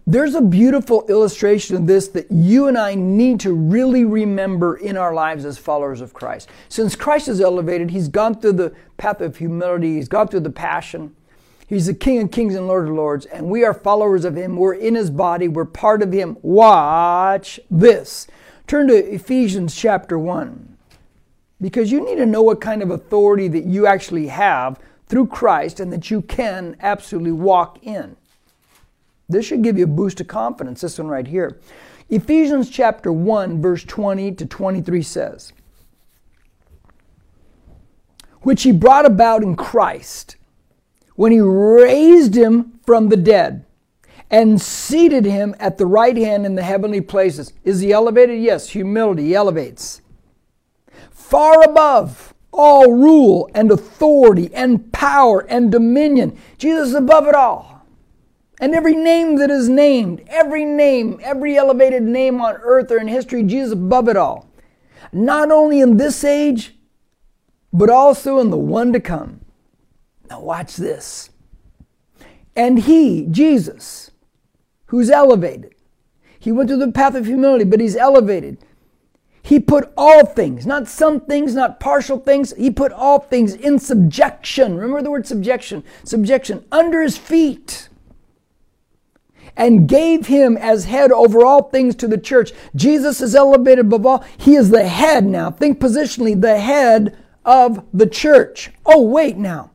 there's 0.08 0.34
a 0.34 0.42
beautiful 0.42 1.06
illustration 1.10 1.76
of 1.76 1.86
this 1.86 2.08
that 2.08 2.32
you 2.32 2.68
and 2.68 2.78
I 2.78 2.96
need 2.96 3.42
to 3.42 3.52
really 3.52 4.06
remember 4.06 4.78
in 4.78 4.96
our 4.96 5.14
lives 5.14 5.44
as 5.44 5.58
followers 5.58 6.00
of 6.00 6.14
Christ. 6.14 6.48
Since 6.70 6.96
Christ 6.96 7.28
is 7.28 7.42
elevated, 7.42 7.92
he's 7.92 8.08
gone 8.08 8.40
through 8.40 8.54
the 8.54 8.74
path 8.96 9.20
of 9.20 9.36
humility, 9.36 9.96
he's 9.96 10.08
gone 10.08 10.30
through 10.30 10.40
the 10.40 10.50
passion. 10.50 11.14
He's 11.72 11.86
the 11.86 11.94
King 11.94 12.22
of 12.22 12.32
Kings 12.32 12.54
and 12.54 12.68
Lord 12.68 12.90
of 12.90 12.96
Lords, 12.96 13.26
and 13.28 13.50
we 13.50 13.64
are 13.64 13.74
followers 13.74 14.26
of 14.26 14.36
Him. 14.36 14.58
We're 14.58 14.74
in 14.74 14.94
His 14.94 15.10
body, 15.10 15.48
we're 15.48 15.64
part 15.64 16.04
of 16.04 16.12
Him. 16.12 16.36
Watch 16.42 17.62
this. 17.72 18.28
Turn 18.68 18.90
to 18.90 18.94
Ephesians 18.94 19.74
chapter 19.74 20.20
1. 20.20 20.78
because 21.62 21.90
you 21.90 22.04
need 22.04 22.18
to 22.18 22.26
know 22.26 22.42
what 22.42 22.60
kind 22.60 22.84
of 22.84 22.92
authority 22.92 23.48
that 23.48 23.64
you 23.64 23.88
actually 23.88 24.28
have 24.28 24.82
through 25.08 25.28
Christ 25.28 25.80
and 25.80 25.94
that 25.94 26.12
you 26.12 26.22
can 26.24 26.76
absolutely 26.82 27.32
walk 27.32 27.80
in. 27.84 28.18
This 29.30 29.46
should 29.46 29.64
give 29.64 29.78
you 29.78 29.86
a 29.86 29.88
boost 29.88 30.20
of 30.20 30.28
confidence, 30.28 30.82
this 30.82 31.00
one 31.00 31.08
right 31.08 31.26
here. 31.26 31.58
Ephesians 32.10 32.70
chapter 32.70 33.14
1, 33.14 33.62
verse 33.62 33.86
20 33.86 34.34
to 34.34 34.46
23 34.46 35.02
says, 35.02 35.54
Which 38.42 38.64
he 38.64 38.74
brought 38.74 39.06
about 39.06 39.42
in 39.42 39.56
Christ 39.56 40.36
when 41.22 41.32
he 41.32 41.40
raised 41.40 42.34
him 42.34 42.80
from 42.84 43.10
the 43.10 43.16
dead 43.16 43.64
and 44.32 44.60
seated 44.60 45.24
him 45.24 45.54
at 45.60 45.78
the 45.78 45.86
right 45.86 46.18
hand 46.18 46.48
in 46.48 46.56
the 46.56 46.64
heavenly 46.64 47.00
places. 47.00 47.54
Is 47.64 47.80
he 47.80 47.92
elevated? 47.92 48.42
Yes, 48.42 48.70
humility, 48.70 49.36
elevates. 49.36 50.02
Far 51.12 51.62
above 51.62 52.34
all 52.52 52.92
rule 52.92 53.48
and 53.54 53.70
authority 53.70 54.50
and 54.56 54.92
power 54.92 55.42
and 55.42 55.72
dominion. 55.72 56.36
Jesus 56.58 56.88
is 56.88 56.96
above 56.96 57.28
it 57.28 57.36
all. 57.36 57.86
And 58.60 58.74
every 58.74 58.96
name 58.96 59.36
that 59.36 59.52
is 59.52 59.70
named, 59.70 60.24
every 60.26 60.66
name, 60.66 61.20
every 61.22 61.56
elevated 61.56 62.02
name 62.02 62.42
on 62.42 62.56
earth 62.64 62.90
or 62.90 62.98
in 62.98 63.08
history, 63.08 63.44
Jesus 63.44 63.74
above 63.74 64.10
it 64.10 64.18
all. 64.18 64.50
Not 65.14 65.52
only 65.52 65.82
in 65.82 65.98
this 65.98 66.24
age, 66.24 66.74
but 67.72 67.92
also 67.92 68.40
in 68.40 68.50
the 68.50 68.58
one 68.58 68.92
to 68.94 69.00
come. 69.00 69.41
Now, 70.32 70.40
watch 70.40 70.78
this. 70.78 71.30
And 72.56 72.80
he, 72.80 73.28
Jesus, 73.30 74.12
who's 74.86 75.10
elevated. 75.10 75.76
He 76.40 76.54
went 76.54 76.70
through 76.70 76.80
the 76.80 76.92
path 76.94 77.16
of 77.16 77.26
humility, 77.26 77.66
but 77.66 77.82
he's 77.82 77.98
elevated. 77.98 78.58
He 79.44 79.60
put 79.60 79.92
all 79.98 80.26
things, 80.26 80.66
not 80.66 80.88
some 80.88 81.20
things, 81.20 81.54
not 81.54 81.82
partial 81.82 82.18
things, 82.18 82.54
he 82.56 82.72
put 82.72 82.94
all 82.94 83.20
things 83.20 83.54
in 83.54 83.78
subjection. 83.78 84.78
Remember 84.78 85.02
the 85.02 85.12
word 85.12 85.28
subjection? 85.28 85.84
Subjection 86.06 86.64
under 86.72 87.02
his 87.02 87.18
feet. 87.18 87.90
And 89.58 89.90
gave 89.90 90.28
him 90.28 90.56
as 90.56 90.86
head 90.86 91.12
over 91.12 91.44
all 91.44 91.64
things 91.64 91.94
to 91.96 92.08
the 92.08 92.18
church. 92.18 92.54
Jesus 92.74 93.20
is 93.20 93.36
elevated 93.36 93.80
above 93.80 94.06
all. 94.06 94.24
He 94.38 94.56
is 94.56 94.70
the 94.70 94.88
head 94.88 95.26
now. 95.26 95.52
Think 95.52 95.82
positionally, 95.82 96.40
the 96.40 96.58
head 96.58 97.18
of 97.44 97.86
the 97.94 98.08
church. 98.08 98.72
Oh, 98.86 99.02
wait 99.02 99.36
now. 99.36 99.71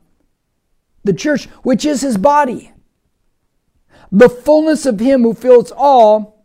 The 1.07 1.15
church, 1.15 1.47
which 1.63 1.85
is 1.85 2.03
his 2.03 2.19
body 2.19 2.73
the 4.13 4.29
fullness 4.29 4.87
of 4.87 5.01
Him 5.01 5.23
who 5.23 5.35
fills 5.35 5.73
all 5.73 6.45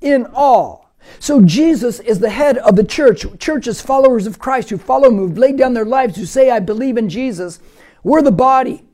in 0.00 0.26
all. 0.34 0.92
So 1.18 1.42
Jesus 1.42 2.00
is 2.00 2.18
the 2.18 2.30
head 2.30 2.58
of 2.58 2.76
the 2.76 2.84
church. 2.84 3.26
Church 3.38 3.66
is 3.66 3.80
followers 3.80 4.26
of 4.26 4.38
Christ 4.38 4.70
who 4.70 4.78
follow 4.78 5.08
Him, 5.08 5.18
who've 5.18 5.38
laid 5.38 5.56
down 5.56 5.74
their 5.74 5.84
lives, 5.84 6.16
who 6.16 6.24
say, 6.24 6.50
I 6.50 6.60
believe 6.60 6.96
in 6.96 7.08
Jesus. 7.08 7.60
We're 8.02 8.22
the 8.22 8.32
body. 8.32 8.84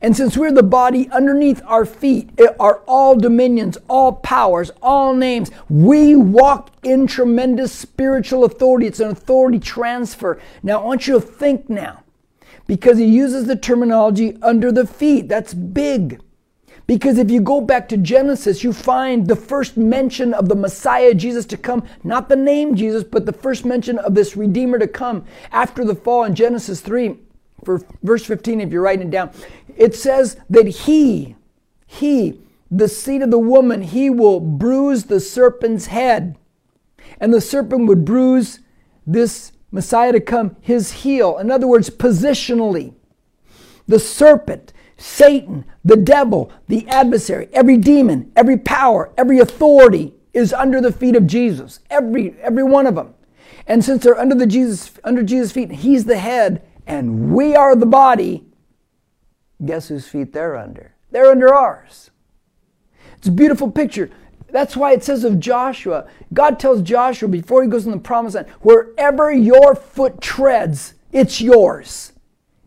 And 0.00 0.16
since 0.16 0.36
we're 0.36 0.50
the 0.50 0.64
body, 0.64 1.08
underneath 1.10 1.62
our 1.64 1.84
feet 1.84 2.30
are 2.58 2.82
all 2.88 3.14
dominions, 3.14 3.78
all 3.88 4.14
powers, 4.14 4.72
all 4.82 5.14
names. 5.14 5.52
We 5.68 6.16
walk 6.16 6.70
in 6.82 7.06
tremendous 7.06 7.72
spiritual 7.72 8.42
authority. 8.42 8.88
It's 8.88 8.98
an 8.98 9.10
authority 9.10 9.60
transfer. 9.60 10.40
Now, 10.60 10.80
I 10.80 10.84
want 10.84 11.06
you 11.06 11.14
to 11.14 11.20
think 11.20 11.70
now, 11.70 12.01
because 12.66 12.98
he 12.98 13.04
uses 13.04 13.46
the 13.46 13.56
terminology 13.56 14.36
under 14.42 14.72
the 14.72 14.86
feet. 14.86 15.28
That's 15.28 15.54
big. 15.54 16.20
Because 16.86 17.16
if 17.18 17.30
you 17.30 17.40
go 17.40 17.60
back 17.60 17.88
to 17.88 17.96
Genesis, 17.96 18.64
you 18.64 18.72
find 18.72 19.26
the 19.26 19.36
first 19.36 19.76
mention 19.76 20.34
of 20.34 20.48
the 20.48 20.54
Messiah, 20.54 21.14
Jesus, 21.14 21.46
to 21.46 21.56
come, 21.56 21.84
not 22.02 22.28
the 22.28 22.36
name 22.36 22.74
Jesus, 22.74 23.04
but 23.04 23.24
the 23.24 23.32
first 23.32 23.64
mention 23.64 23.98
of 23.98 24.14
this 24.14 24.36
Redeemer 24.36 24.78
to 24.78 24.88
come 24.88 25.24
after 25.52 25.84
the 25.84 25.94
fall 25.94 26.24
in 26.24 26.34
Genesis 26.34 26.80
3, 26.80 27.16
for 27.64 27.80
verse 28.02 28.24
15, 28.24 28.60
if 28.60 28.72
you're 28.72 28.82
writing 28.82 29.08
it 29.08 29.10
down. 29.10 29.30
It 29.76 29.94
says 29.94 30.36
that 30.50 30.66
he, 30.66 31.36
he, 31.86 32.40
the 32.70 32.88
seed 32.88 33.22
of 33.22 33.30
the 33.30 33.38
woman, 33.38 33.82
he 33.82 34.10
will 34.10 34.40
bruise 34.40 35.04
the 35.04 35.20
serpent's 35.20 35.86
head. 35.86 36.36
And 37.20 37.32
the 37.32 37.40
serpent 37.40 37.86
would 37.86 38.04
bruise 38.04 38.60
this 39.06 39.52
Messiah 39.72 40.12
to 40.12 40.20
come, 40.20 40.56
his 40.60 40.92
heel. 40.92 41.38
In 41.38 41.50
other 41.50 41.66
words, 41.66 41.90
positionally. 41.90 42.94
The 43.88 43.98
serpent 43.98 44.72
Satan, 45.02 45.64
the 45.84 45.96
devil, 45.96 46.52
the 46.68 46.86
adversary, 46.88 47.48
every 47.52 47.76
demon, 47.76 48.30
every 48.36 48.56
power, 48.56 49.12
every 49.18 49.40
authority 49.40 50.14
is 50.32 50.52
under 50.52 50.80
the 50.80 50.92
feet 50.92 51.16
of 51.16 51.26
Jesus. 51.26 51.80
Every 51.90 52.36
every 52.40 52.62
one 52.62 52.86
of 52.86 52.94
them. 52.94 53.14
And 53.66 53.84
since 53.84 54.04
they're 54.04 54.18
under 54.18 54.36
the 54.36 54.46
Jesus 54.46 54.92
under 55.02 55.24
Jesus' 55.24 55.50
feet, 55.50 55.72
he's 55.72 56.04
the 56.04 56.18
head 56.18 56.62
and 56.86 57.32
we 57.32 57.56
are 57.56 57.74
the 57.74 57.86
body, 57.86 58.44
guess 59.64 59.88
whose 59.88 60.06
feet 60.06 60.32
they're 60.32 60.56
under? 60.56 60.94
They're 61.10 61.30
under 61.30 61.52
ours. 61.52 62.10
It's 63.16 63.26
a 63.26 63.32
beautiful 63.32 63.72
picture. 63.72 64.08
That's 64.52 64.76
why 64.76 64.92
it 64.92 65.02
says 65.02 65.24
of 65.24 65.40
Joshua, 65.40 66.06
God 66.32 66.60
tells 66.60 66.82
Joshua 66.82 67.28
before 67.28 67.62
he 67.62 67.68
goes 67.68 67.86
in 67.86 67.90
the 67.90 67.98
promised 67.98 68.36
land, 68.36 68.48
wherever 68.60 69.32
your 69.32 69.74
foot 69.74 70.20
treads, 70.20 70.94
it's 71.10 71.40
yours. 71.40 72.12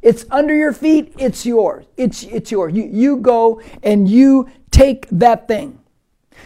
It's 0.02 0.26
under 0.32 0.56
your 0.56 0.74
feet, 0.74 1.14
it's 1.18 1.46
yours. 1.46 1.86
It's, 1.96 2.24
it's 2.24 2.52
yours. 2.52 2.74
You, 2.74 2.90
you 2.92 3.18
go 3.18 3.62
and 3.84 4.10
you 4.10 4.50
take 4.72 5.08
that 5.10 5.48
thing. 5.48 5.80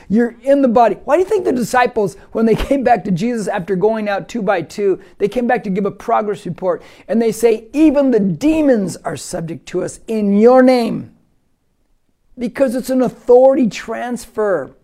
You're 0.10 0.36
in 0.42 0.62
the 0.62 0.68
body. 0.68 0.96
Why 1.06 1.16
do 1.16 1.24
you 1.24 1.30
think 1.30 1.46
the 1.46 1.54
disciples, 1.54 2.16
when 2.34 2.46
they 2.46 2.56
came 2.68 2.84
back 2.84 3.06
to 3.06 3.12
Jesus 3.12 3.48
after 3.48 3.76
going 3.76 4.10
out 4.10 4.28
two 4.28 4.42
by 4.42 4.62
two, 4.62 5.02
they 5.20 5.30
came 5.30 5.48
back 5.48 5.64
to 5.64 5.70
give 5.70 5.86
a 5.86 5.92
progress 5.92 6.46
report 6.46 6.84
and 7.08 7.22
they 7.22 7.32
say, 7.32 7.68
Even 7.74 8.12
the 8.12 8.20
demons 8.20 8.98
are 8.98 9.18
subject 9.18 9.66
to 9.68 9.84
us 9.84 10.02
in 10.08 10.38
your 10.38 10.62
name? 10.62 11.16
Because 12.38 12.76
it's 12.76 12.90
an 12.90 13.02
authority 13.02 13.68
transfer. 13.68 14.76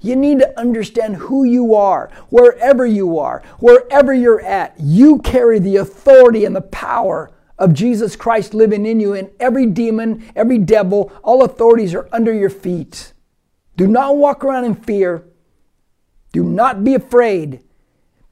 You 0.00 0.16
need 0.16 0.38
to 0.40 0.58
understand 0.58 1.16
who 1.16 1.44
you 1.44 1.74
are, 1.74 2.10
wherever 2.30 2.86
you 2.86 3.18
are, 3.18 3.42
wherever 3.58 4.12
you're 4.12 4.40
at. 4.40 4.74
You 4.78 5.18
carry 5.18 5.58
the 5.58 5.76
authority 5.76 6.44
and 6.44 6.54
the 6.54 6.62
power 6.62 7.30
of 7.58 7.72
Jesus 7.72 8.16
Christ 8.16 8.54
living 8.54 8.84
in 8.84 9.00
you, 9.00 9.14
and 9.14 9.30
every 9.40 9.66
demon, 9.66 10.30
every 10.36 10.58
devil, 10.58 11.12
all 11.22 11.42
authorities 11.42 11.94
are 11.94 12.08
under 12.12 12.32
your 12.32 12.50
feet. 12.50 13.12
Do 13.76 13.86
not 13.86 14.16
walk 14.16 14.44
around 14.44 14.64
in 14.64 14.74
fear. 14.74 15.24
Do 16.32 16.44
not 16.44 16.84
be 16.84 16.94
afraid, 16.94 17.62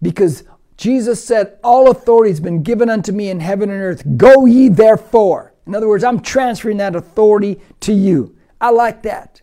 because 0.02 0.44
Jesus 0.76 1.24
said, 1.24 1.58
All 1.62 1.90
authority 1.90 2.30
has 2.30 2.40
been 2.40 2.62
given 2.62 2.90
unto 2.90 3.12
me 3.12 3.30
in 3.30 3.40
heaven 3.40 3.70
and 3.70 3.80
earth. 3.80 4.02
Go 4.16 4.46
ye 4.46 4.68
therefore. 4.68 5.54
In 5.66 5.74
other 5.74 5.88
words, 5.88 6.04
I'm 6.04 6.20
transferring 6.20 6.76
that 6.78 6.96
authority 6.96 7.60
to 7.80 7.92
you. 7.92 8.36
I 8.60 8.70
like 8.70 9.02
that. 9.02 9.40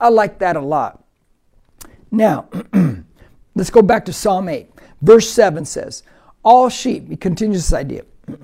I 0.00 0.08
like 0.08 0.38
that 0.40 0.56
a 0.56 0.60
lot. 0.60 0.99
Now, 2.10 2.48
let's 3.54 3.70
go 3.70 3.82
back 3.82 4.04
to 4.06 4.12
Psalm 4.12 4.48
8. 4.48 4.68
Verse 5.02 5.30
7 5.30 5.64
says, 5.64 6.02
All 6.44 6.68
sheep, 6.68 7.08
he 7.08 7.16
continues 7.16 7.68
this 7.68 7.72
idea. 7.72 8.04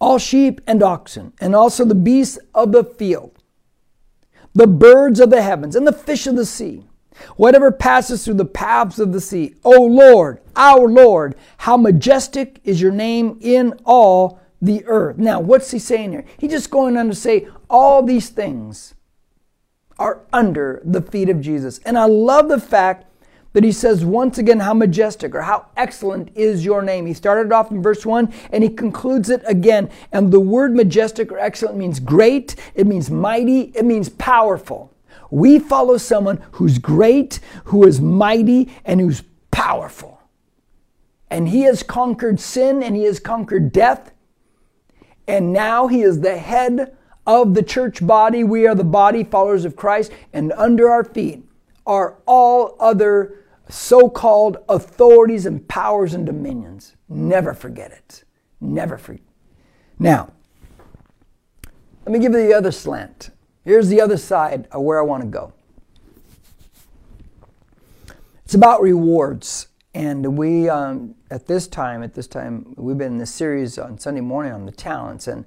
all 0.00 0.18
sheep 0.18 0.60
and 0.66 0.82
oxen, 0.82 1.32
and 1.40 1.54
also 1.54 1.84
the 1.84 1.94
beasts 1.94 2.38
of 2.54 2.72
the 2.72 2.84
field, 2.84 3.32
the 4.54 4.66
birds 4.66 5.20
of 5.20 5.30
the 5.30 5.42
heavens, 5.42 5.76
and 5.76 5.86
the 5.86 5.92
fish 5.92 6.26
of 6.26 6.36
the 6.36 6.46
sea, 6.46 6.84
whatever 7.36 7.70
passes 7.70 8.24
through 8.24 8.34
the 8.34 8.44
paths 8.44 8.98
of 8.98 9.12
the 9.12 9.20
sea. 9.20 9.54
O 9.62 9.82
Lord, 9.82 10.40
our 10.56 10.88
Lord, 10.88 11.34
how 11.58 11.76
majestic 11.76 12.60
is 12.64 12.80
your 12.80 12.92
name 12.92 13.38
in 13.40 13.74
all 13.84 14.40
the 14.62 14.84
earth. 14.86 15.18
Now, 15.18 15.40
what's 15.40 15.70
he 15.70 15.78
saying 15.78 16.12
here? 16.12 16.24
He's 16.38 16.50
just 16.50 16.70
going 16.70 16.96
on 16.96 17.08
to 17.08 17.14
say 17.14 17.48
all 17.68 18.02
these 18.02 18.30
things 18.30 18.94
are 20.00 20.22
under 20.32 20.80
the 20.82 21.02
feet 21.02 21.28
of 21.28 21.40
Jesus. 21.40 21.78
And 21.84 21.96
I 21.96 22.06
love 22.06 22.48
the 22.48 22.58
fact 22.58 23.06
that 23.52 23.64
he 23.64 23.70
says 23.70 24.04
once 24.04 24.38
again 24.38 24.60
how 24.60 24.72
majestic 24.72 25.34
or 25.34 25.42
how 25.42 25.66
excellent 25.76 26.30
is 26.34 26.64
your 26.64 26.82
name. 26.82 27.04
He 27.04 27.12
started 27.12 27.52
off 27.52 27.70
in 27.70 27.82
verse 27.82 28.06
1 28.06 28.32
and 28.50 28.64
he 28.64 28.70
concludes 28.70 29.28
it 29.28 29.42
again. 29.44 29.90
And 30.10 30.32
the 30.32 30.40
word 30.40 30.74
majestic 30.74 31.30
or 31.30 31.38
excellent 31.38 31.76
means 31.76 32.00
great, 32.00 32.56
it 32.74 32.86
means 32.86 33.10
mighty, 33.10 33.72
it 33.74 33.84
means 33.84 34.08
powerful. 34.08 34.92
We 35.30 35.58
follow 35.58 35.98
someone 35.98 36.42
who's 36.52 36.78
great, 36.78 37.40
who 37.64 37.86
is 37.86 38.00
mighty, 38.00 38.72
and 38.84 39.00
who's 39.00 39.22
powerful. 39.50 40.20
And 41.28 41.48
he 41.48 41.62
has 41.62 41.82
conquered 41.82 42.40
sin 42.40 42.82
and 42.82 42.96
he 42.96 43.04
has 43.04 43.20
conquered 43.20 43.70
death. 43.70 44.12
And 45.28 45.52
now 45.52 45.86
he 45.86 46.02
is 46.02 46.20
the 46.20 46.38
head 46.38 46.96
of 47.30 47.54
the 47.54 47.62
church 47.62 48.04
body. 48.04 48.42
We 48.42 48.66
are 48.66 48.74
the 48.74 48.82
body, 48.82 49.22
followers 49.22 49.64
of 49.64 49.76
Christ, 49.76 50.10
and 50.32 50.52
under 50.54 50.90
our 50.90 51.04
feet 51.04 51.44
are 51.86 52.16
all 52.26 52.74
other 52.80 53.44
so 53.68 54.08
called 54.08 54.56
authorities 54.68 55.46
and 55.46 55.66
powers 55.68 56.12
and 56.12 56.26
dominions. 56.26 56.96
Never 57.08 57.54
forget 57.54 57.92
it. 57.92 58.24
Never 58.60 58.98
forget. 58.98 59.22
Now, 59.96 60.32
let 62.04 62.12
me 62.12 62.18
give 62.18 62.32
you 62.32 62.48
the 62.48 62.52
other 62.52 62.72
slant. 62.72 63.30
Here's 63.64 63.88
the 63.88 64.00
other 64.00 64.16
side 64.16 64.66
of 64.72 64.82
where 64.82 64.98
I 64.98 65.02
want 65.02 65.22
to 65.22 65.28
go. 65.28 65.52
It's 68.44 68.54
about 68.54 68.82
rewards. 68.82 69.68
And 69.94 70.36
we, 70.36 70.68
um, 70.68 71.14
at 71.30 71.46
this 71.46 71.68
time, 71.68 72.02
at 72.02 72.14
this 72.14 72.26
time, 72.26 72.74
we've 72.76 72.98
been 72.98 73.12
in 73.12 73.18
this 73.18 73.32
series 73.32 73.78
on 73.78 74.00
Sunday 74.00 74.20
morning 74.20 74.52
on 74.52 74.66
the 74.66 74.72
talents, 74.72 75.28
and 75.28 75.44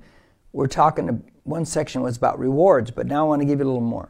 we're 0.54 0.68
talking. 0.68 1.08
To, 1.08 1.20
one 1.44 1.66
section 1.66 2.02
was 2.02 2.16
about 2.16 2.40
rewards, 2.40 2.90
but 2.90 3.06
now 3.06 3.26
I 3.26 3.28
want 3.28 3.42
to 3.42 3.46
give 3.46 3.60
you 3.60 3.66
a 3.66 3.68
little 3.68 3.82
more. 3.82 4.10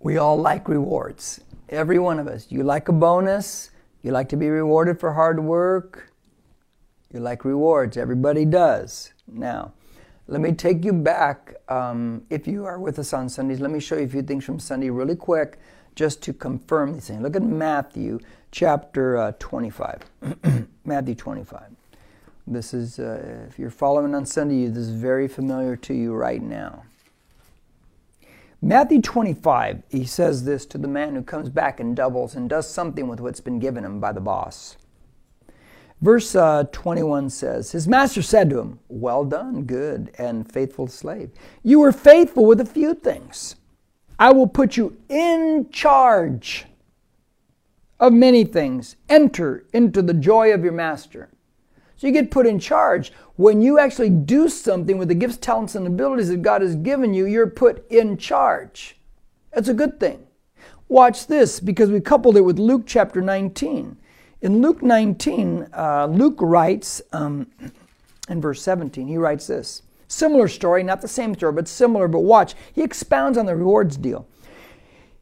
We 0.00 0.16
all 0.16 0.36
like 0.36 0.68
rewards. 0.68 1.40
Every 1.68 1.98
one 1.98 2.18
of 2.18 2.26
us. 2.26 2.46
You 2.50 2.64
like 2.64 2.88
a 2.88 2.92
bonus. 2.92 3.70
You 4.02 4.12
like 4.12 4.28
to 4.30 4.36
be 4.36 4.48
rewarded 4.48 4.98
for 4.98 5.12
hard 5.12 5.38
work. 5.40 6.12
You 7.12 7.20
like 7.20 7.44
rewards. 7.44 7.96
Everybody 7.96 8.44
does. 8.44 9.12
Now, 9.26 9.72
let 10.26 10.40
me 10.40 10.52
take 10.52 10.84
you 10.84 10.92
back. 10.92 11.54
Um, 11.68 12.22
if 12.30 12.46
you 12.46 12.64
are 12.64 12.78
with 12.78 12.98
us 12.98 13.12
on 13.12 13.28
Sundays, 13.28 13.60
let 13.60 13.70
me 13.70 13.80
show 13.80 13.96
you 13.96 14.04
a 14.04 14.08
few 14.08 14.22
things 14.22 14.44
from 14.44 14.58
Sunday 14.58 14.90
really 14.90 15.16
quick 15.16 15.58
just 15.94 16.22
to 16.22 16.32
confirm 16.32 16.92
these 16.92 17.08
things. 17.08 17.22
Look 17.22 17.34
at 17.34 17.42
Matthew 17.42 18.20
chapter 18.50 19.16
uh, 19.16 19.32
25. 19.38 20.02
Matthew 20.84 21.14
25. 21.14 21.62
This 22.50 22.72
is, 22.72 22.98
uh, 22.98 23.46
if 23.46 23.58
you're 23.58 23.68
following 23.68 24.14
on 24.14 24.24
Sunday, 24.24 24.66
this 24.68 24.78
is 24.78 24.90
very 24.90 25.28
familiar 25.28 25.76
to 25.76 25.92
you 25.92 26.14
right 26.14 26.40
now. 26.40 26.84
Matthew 28.62 29.02
25, 29.02 29.82
he 29.90 30.06
says 30.06 30.44
this 30.44 30.64
to 30.66 30.78
the 30.78 30.88
man 30.88 31.14
who 31.14 31.22
comes 31.22 31.50
back 31.50 31.78
and 31.78 31.94
doubles 31.94 32.34
and 32.34 32.48
does 32.48 32.66
something 32.66 33.06
with 33.06 33.20
what's 33.20 33.40
been 33.40 33.58
given 33.58 33.84
him 33.84 34.00
by 34.00 34.12
the 34.12 34.20
boss. 34.20 34.78
Verse 36.00 36.34
uh, 36.34 36.64
21 36.72 37.28
says, 37.28 37.72
His 37.72 37.86
master 37.86 38.22
said 38.22 38.48
to 38.48 38.60
him, 38.60 38.78
Well 38.88 39.26
done, 39.26 39.64
good 39.64 40.10
and 40.16 40.50
faithful 40.50 40.86
slave. 40.86 41.30
You 41.62 41.80
were 41.80 41.92
faithful 41.92 42.46
with 42.46 42.62
a 42.62 42.66
few 42.66 42.94
things. 42.94 43.56
I 44.18 44.32
will 44.32 44.48
put 44.48 44.78
you 44.78 44.96
in 45.10 45.68
charge 45.70 46.64
of 48.00 48.14
many 48.14 48.44
things. 48.44 48.96
Enter 49.10 49.64
into 49.74 50.00
the 50.00 50.14
joy 50.14 50.54
of 50.54 50.64
your 50.64 50.72
master. 50.72 51.28
So 51.98 52.06
you 52.06 52.12
get 52.12 52.30
put 52.30 52.46
in 52.46 52.58
charge. 52.60 53.12
When 53.36 53.60
you 53.60 53.78
actually 53.78 54.10
do 54.10 54.48
something 54.48 54.98
with 54.98 55.08
the 55.08 55.14
gifts, 55.14 55.36
talents, 55.36 55.74
and 55.74 55.86
abilities 55.86 56.28
that 56.28 56.42
God 56.42 56.62
has 56.62 56.76
given 56.76 57.12
you, 57.12 57.26
you're 57.26 57.48
put 57.48 57.84
in 57.90 58.16
charge. 58.16 58.96
That's 59.52 59.68
a 59.68 59.74
good 59.74 59.98
thing. 59.98 60.24
Watch 60.88 61.26
this 61.26 61.60
because 61.60 61.90
we 61.90 62.00
coupled 62.00 62.36
it 62.36 62.42
with 62.42 62.58
Luke 62.58 62.84
chapter 62.86 63.20
19. 63.20 63.96
In 64.40 64.62
Luke 64.62 64.80
19, 64.80 65.68
uh, 65.76 66.06
Luke 66.06 66.38
writes, 66.40 67.02
um, 67.12 67.50
in 68.28 68.40
verse 68.40 68.62
17, 68.62 69.08
he 69.08 69.16
writes 69.16 69.48
this. 69.48 69.82
Similar 70.06 70.46
story, 70.48 70.84
not 70.84 71.02
the 71.02 71.08
same 71.08 71.34
story, 71.34 71.52
but 71.52 71.66
similar, 71.66 72.06
but 72.06 72.20
watch. 72.20 72.54
He 72.72 72.82
expounds 72.82 73.36
on 73.36 73.46
the 73.46 73.56
rewards 73.56 73.96
deal. 73.96 74.26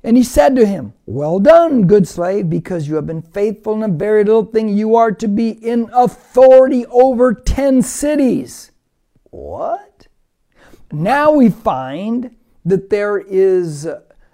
And 0.06 0.16
he 0.16 0.22
said 0.22 0.54
to 0.54 0.64
him, 0.64 0.92
Well 1.04 1.40
done, 1.40 1.88
good 1.88 2.06
slave, 2.06 2.48
because 2.48 2.86
you 2.86 2.94
have 2.94 3.08
been 3.08 3.22
faithful 3.22 3.74
in 3.74 3.82
a 3.82 3.92
very 3.92 4.22
little 4.22 4.44
thing. 4.44 4.68
You 4.68 4.94
are 4.94 5.10
to 5.10 5.26
be 5.26 5.50
in 5.50 5.90
authority 5.92 6.86
over 6.86 7.34
10 7.34 7.82
cities. 7.82 8.70
What? 9.30 10.06
Now 10.92 11.32
we 11.32 11.50
find 11.50 12.36
that 12.64 12.88
there 12.88 13.18
is 13.18 13.88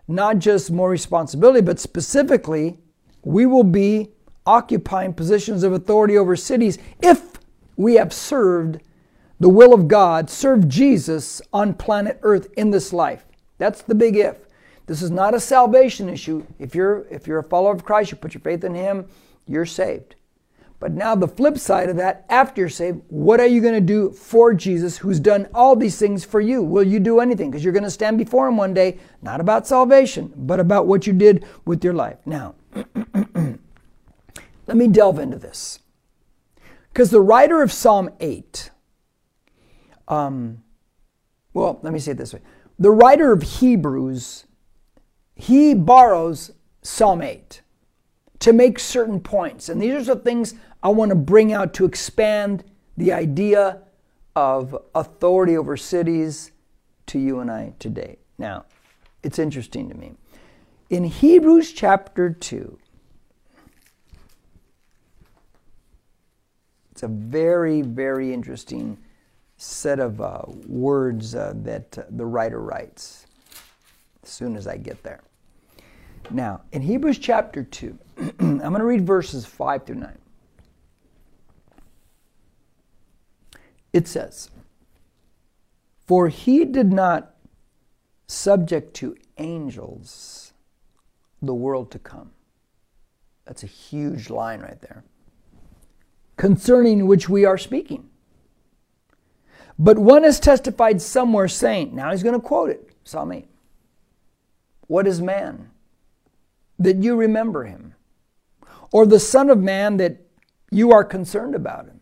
not 0.07 0.41
just 0.41 0.71
more 0.71 0.91
responsibility, 0.91 1.63
but 1.63 1.81
specifically, 1.81 2.79
we 3.25 3.47
will 3.47 3.65
be 3.65 4.11
occupying 4.45 5.15
positions 5.15 5.63
of 5.63 5.73
authority 5.73 6.19
over 6.19 6.37
cities 6.37 6.77
if 7.03 7.39
we 7.77 7.95
have 7.95 8.13
served 8.13 8.79
the 9.41 9.49
will 9.49 9.73
of 9.73 9.89
God, 9.89 10.29
served 10.29 10.69
Jesus 10.69 11.41
on 11.51 11.73
planet 11.73 12.19
Earth 12.21 12.53
in 12.59 12.73
this 12.73 12.93
life. 12.93 13.25
That's 13.57 13.81
the 13.81 13.95
big 13.95 14.17
if. 14.17 14.52
This 14.93 15.03
is 15.03 15.11
not 15.11 15.35
a 15.35 15.41
salvation 15.41 16.09
issue. 16.09 16.45
If 16.59 16.75
you're 16.75 17.07
if 17.11 17.27
you're 17.27 17.39
a 17.39 17.45
follower 17.45 17.73
of 17.73 17.85
Christ, 17.85 18.11
you 18.11 18.17
put 18.17 18.35
your 18.35 18.43
faith 18.43 18.65
in 18.65 18.75
him, 18.75 19.07
you're 19.47 19.67
saved. 19.67 20.15
But 20.81 20.93
now 20.93 21.15
the 21.15 21.29
flip 21.29 21.59
side 21.59 21.89
of 21.89 21.97
that, 21.97 22.27
after 22.29 22.61
you're 22.61 22.69
saved, 22.69 23.03
what 23.09 23.39
are 23.39 23.47
you 23.47 23.61
going 23.61 23.75
to 23.75 23.81
do 23.81 24.11
for 24.11 24.53
Jesus 24.53 24.99
who's 24.99 25.21
done 25.21 25.49
all 25.55 25.77
these 25.77 25.97
things 25.99 26.25
for 26.25 26.41
you? 26.41 26.61
Will 26.61 26.83
you 26.83 26.99
do 26.99 27.21
anything? 27.21 27.51
Because 27.51 27.63
you're 27.63 27.73
going 27.73 27.85
to 27.85 27.91
stand 27.91 28.19
before 28.19 28.49
him 28.49 28.57
one 28.57 28.75
day, 28.75 28.99
not 29.23 29.41
about 29.41 29.67
salvation, 29.67 30.33
but 30.35 30.59
about 30.59 30.87
what 30.87 31.07
you 31.07 31.13
did 31.13 31.45
with 31.65 31.85
your 31.85 31.95
life. 31.95 32.19
Now, 32.27 32.57
Let 34.67 34.77
me 34.77 34.89
delve 34.89 35.19
into 35.19 35.39
this. 35.39 35.81
Because 36.93 37.11
the 37.11 37.21
writer 37.21 37.63
of 37.63 37.73
Psalm 37.73 38.11
8, 38.21 38.71
um, 40.09 40.63
well, 41.55 41.79
let 41.83 41.93
me 41.93 41.99
say 41.99 42.13
it 42.13 42.19
this 42.19 42.35
way. 42.35 42.41
The 42.79 42.91
writer 42.91 43.33
of 43.33 43.43
Hebrews, 43.43 44.47
he 45.43 45.75
borrows 45.75 46.53
Psalm 46.83 47.21
8 47.21 47.63
to 48.39 48.53
make 48.53 48.79
certain 48.79 49.19
points. 49.19 49.69
And 49.69 49.83
these 49.83 50.09
are 50.09 50.15
the 50.15 50.21
things 50.21 50.55
I 50.85 50.91
want 50.91 51.09
to 51.09 51.17
bring 51.17 51.53
out 51.53 51.75
to 51.75 51.85
expand 51.85 52.63
the 52.97 53.13
idea 53.13 53.83
of 54.37 54.77
authority 54.95 55.57
over 55.57 55.77
cities 55.77 56.53
to 57.07 57.19
you 57.19 57.41
and 57.41 57.51
I 57.51 57.75
today. 57.81 58.19
Now, 58.39 58.67
it's 59.25 59.41
interesting 59.41 59.89
to 59.89 59.97
me. 59.97 60.13
In 60.91 61.03
Hebrews 61.03 61.73
chapter 61.73 62.31
2, 62.31 62.79
It's 66.93 67.03
a 67.03 67.09
very, 67.09 67.83
very 67.83 68.33
interesting 68.33 68.97
set 69.57 69.99
of 69.99 70.21
uh, 70.21 70.43
words 70.69 71.35
uh, 71.35 71.55
that 71.57 71.99
uh, 71.99 72.03
the 72.11 72.27
writer 72.27 72.61
writes 72.61 73.27
as 74.23 74.29
soon 74.29 74.55
as 74.55 74.69
I 74.69 74.77
get 74.77 75.03
there. 75.03 75.23
Now, 76.31 76.63
in 76.73 76.83
Hebrews 76.83 77.19
chapter 77.19 77.65
2, 77.65 77.99
I'm 78.39 78.59
going 78.59 78.79
to 78.79 78.85
read 78.85 79.07
verses 79.07 79.45
5 79.45 79.87
through 79.87 79.97
9. 79.97 80.19
It 83.93 84.09
says, 84.09 84.51
For 86.07 86.29
he 86.29 86.65
did 86.65 86.93
not 86.93 87.35
subject 88.27 88.95
to 88.95 89.17
angels 89.37 90.53
the 91.43 91.55
world 91.55 91.91
to 91.91 91.99
come. 91.99 92.31
That's 93.45 93.63
a 93.63 93.67
huge 93.67 94.31
line 94.31 94.61
right 94.61 94.81
there 94.81 95.05
concerning 96.37 97.07
which 97.07 97.29
we 97.29 97.45
are 97.45 97.59
speaking. 97.59 98.09
But 99.79 99.99
one 99.99 100.23
has 100.25 100.41
testified 100.41 101.01
somewhere 101.01 101.49
saying, 101.49 101.95
now 101.95 102.11
he's 102.11 102.23
going 102.23 102.35
to 102.35 102.47
quote 102.47 102.71
it, 102.71 102.91
Psalm 103.05 103.33
8. 103.33 103.47
What 104.87 105.07
is 105.07 105.21
man? 105.21 105.71
That 106.83 107.03
you 107.03 107.17
remember 107.17 107.65
him. 107.65 107.95
Or 108.91 109.07
the 109.07 109.21
Son 109.21 109.49
of 109.51 109.59
Man 109.59 109.97
that 109.99 110.27
you 110.71 110.93
are 110.93 111.05
concerned 111.05 111.55
about 111.55 111.87
him. 111.87 112.01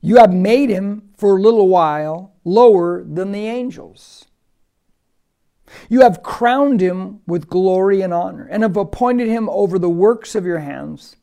You 0.00 0.16
have 0.16 0.32
made 0.32 0.70
him 0.70 1.10
for 1.16 1.36
a 1.36 1.40
little 1.40 1.68
while 1.68 2.34
lower 2.44 3.02
than 3.04 3.32
the 3.32 3.46
angels. 3.46 4.26
You 5.88 6.00
have 6.00 6.22
crowned 6.22 6.80
him 6.80 7.20
with 7.26 7.48
glory 7.48 8.00
and 8.00 8.14
honor, 8.14 8.46
and 8.50 8.62
have 8.62 8.76
appointed 8.76 9.28
him 9.28 9.48
over 9.50 9.78
the 9.78 9.90
works 9.90 10.34
of 10.34 10.46
your 10.46 10.60
hands. 10.60 11.16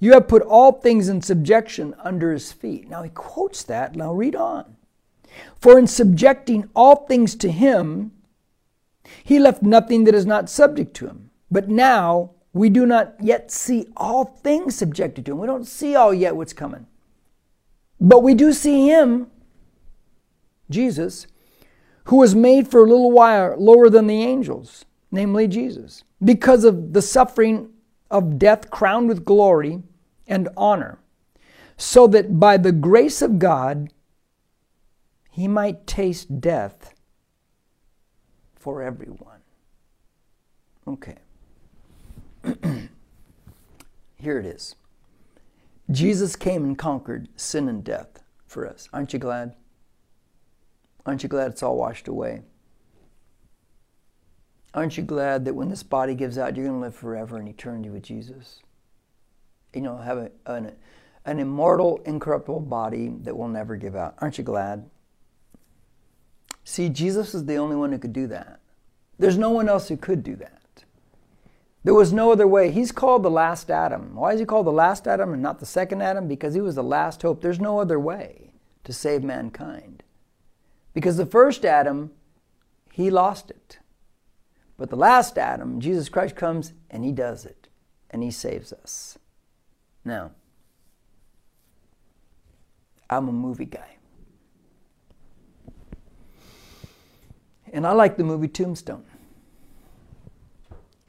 You 0.00 0.14
have 0.14 0.28
put 0.28 0.42
all 0.42 0.72
things 0.72 1.08
in 1.08 1.22
subjection 1.22 1.94
under 2.02 2.32
his 2.32 2.52
feet. 2.52 2.88
Now 2.88 3.02
he 3.02 3.10
quotes 3.10 3.62
that. 3.64 3.94
Now 3.94 4.12
read 4.12 4.34
on. 4.34 4.76
For 5.60 5.78
in 5.78 5.86
subjecting 5.86 6.68
all 6.74 7.06
things 7.06 7.34
to 7.36 7.50
him, 7.50 8.12
he 9.22 9.38
left 9.38 9.62
nothing 9.62 10.04
that 10.04 10.14
is 10.14 10.26
not 10.26 10.50
subject 10.50 10.94
to 10.94 11.06
him. 11.06 11.30
But 11.50 11.68
now 11.68 12.30
we 12.52 12.68
do 12.68 12.86
not 12.86 13.14
yet 13.20 13.50
see 13.50 13.86
all 13.96 14.24
things 14.24 14.74
subjected 14.74 15.26
to 15.26 15.32
him. 15.32 15.38
We 15.38 15.46
don't 15.46 15.66
see 15.66 15.94
all 15.94 16.12
yet 16.12 16.36
what's 16.36 16.52
coming. 16.52 16.86
But 18.00 18.22
we 18.22 18.34
do 18.34 18.52
see 18.52 18.88
him, 18.88 19.30
Jesus, 20.70 21.26
who 22.04 22.16
was 22.16 22.34
made 22.34 22.68
for 22.68 22.80
a 22.80 22.88
little 22.88 23.10
while 23.10 23.54
lower 23.58 23.90
than 23.90 24.06
the 24.06 24.22
angels, 24.22 24.84
namely 25.10 25.46
Jesus, 25.46 26.02
because 26.24 26.64
of 26.64 26.92
the 26.92 27.02
suffering 27.02 27.70
of 28.10 28.38
death 28.38 28.70
crowned 28.70 29.08
with 29.08 29.24
glory 29.24 29.82
and 30.26 30.48
honor, 30.56 30.98
so 31.76 32.06
that 32.06 32.40
by 32.40 32.56
the 32.56 32.72
grace 32.72 33.22
of 33.22 33.38
God 33.38 33.92
he 35.30 35.46
might 35.46 35.86
taste 35.86 36.40
death 36.40 36.94
for 38.60 38.80
everyone. 38.80 39.40
Okay. 40.86 41.16
Here 44.16 44.38
it 44.38 44.46
is. 44.46 44.76
Jesus 45.90 46.36
came 46.36 46.62
and 46.62 46.78
conquered 46.78 47.28
sin 47.34 47.68
and 47.68 47.82
death 47.82 48.22
for 48.46 48.68
us. 48.68 48.88
Aren't 48.92 49.12
you 49.12 49.18
glad? 49.18 49.56
Aren't 51.04 51.24
you 51.24 51.28
glad 51.28 51.50
it's 51.50 51.64
all 51.64 51.76
washed 51.76 52.06
away? 52.06 52.42
Aren't 54.72 54.96
you 54.96 55.02
glad 55.02 55.44
that 55.46 55.54
when 55.54 55.68
this 55.68 55.82
body 55.82 56.14
gives 56.14 56.38
out, 56.38 56.54
you're 56.54 56.66
going 56.66 56.78
to 56.78 56.84
live 56.84 56.94
forever 56.94 57.40
in 57.40 57.48
eternity 57.48 57.90
with 57.90 58.04
Jesus? 58.04 58.60
you 59.74 59.80
know, 59.80 59.96
have 59.98 60.18
a, 60.18 60.30
an, 60.46 60.72
an 61.24 61.38
immortal, 61.38 62.00
incorruptible 62.04 62.60
body 62.60 63.12
that 63.22 63.36
will 63.36 63.48
never 63.48 63.76
give 63.76 63.96
out. 63.96 64.14
Aren't 64.18 64.38
you 64.38 64.44
glad? 64.44 64.88
See, 66.70 66.88
Jesus 66.88 67.34
is 67.34 67.46
the 67.46 67.56
only 67.56 67.74
one 67.74 67.90
who 67.90 67.98
could 67.98 68.12
do 68.12 68.28
that. 68.28 68.60
There's 69.18 69.36
no 69.36 69.50
one 69.50 69.68
else 69.68 69.88
who 69.88 69.96
could 69.96 70.22
do 70.22 70.36
that. 70.36 70.84
There 71.82 71.94
was 71.94 72.12
no 72.12 72.30
other 72.30 72.46
way. 72.46 72.70
He's 72.70 72.92
called 72.92 73.24
the 73.24 73.30
last 73.30 73.72
Adam. 73.72 74.14
Why 74.14 74.34
is 74.34 74.38
he 74.38 74.46
called 74.46 74.68
the 74.68 74.70
last 74.70 75.08
Adam 75.08 75.32
and 75.32 75.42
not 75.42 75.58
the 75.58 75.66
second 75.66 76.00
Adam? 76.00 76.28
Because 76.28 76.54
he 76.54 76.60
was 76.60 76.76
the 76.76 76.84
last 76.84 77.22
hope. 77.22 77.40
There's 77.40 77.58
no 77.58 77.80
other 77.80 77.98
way 77.98 78.52
to 78.84 78.92
save 78.92 79.24
mankind. 79.24 80.04
Because 80.94 81.16
the 81.16 81.26
first 81.26 81.64
Adam, 81.64 82.12
he 82.92 83.10
lost 83.10 83.50
it. 83.50 83.80
But 84.76 84.90
the 84.90 84.96
last 84.96 85.38
Adam, 85.38 85.80
Jesus 85.80 86.08
Christ, 86.08 86.36
comes 86.36 86.72
and 86.88 87.04
he 87.04 87.10
does 87.10 87.44
it. 87.44 87.66
And 88.10 88.22
he 88.22 88.30
saves 88.30 88.72
us. 88.72 89.18
Now, 90.04 90.30
I'm 93.10 93.26
a 93.26 93.32
movie 93.32 93.64
guy. 93.64 93.96
And 97.72 97.86
I 97.86 97.92
like 97.92 98.16
the 98.16 98.24
movie 98.24 98.48
Tombstone. 98.48 99.04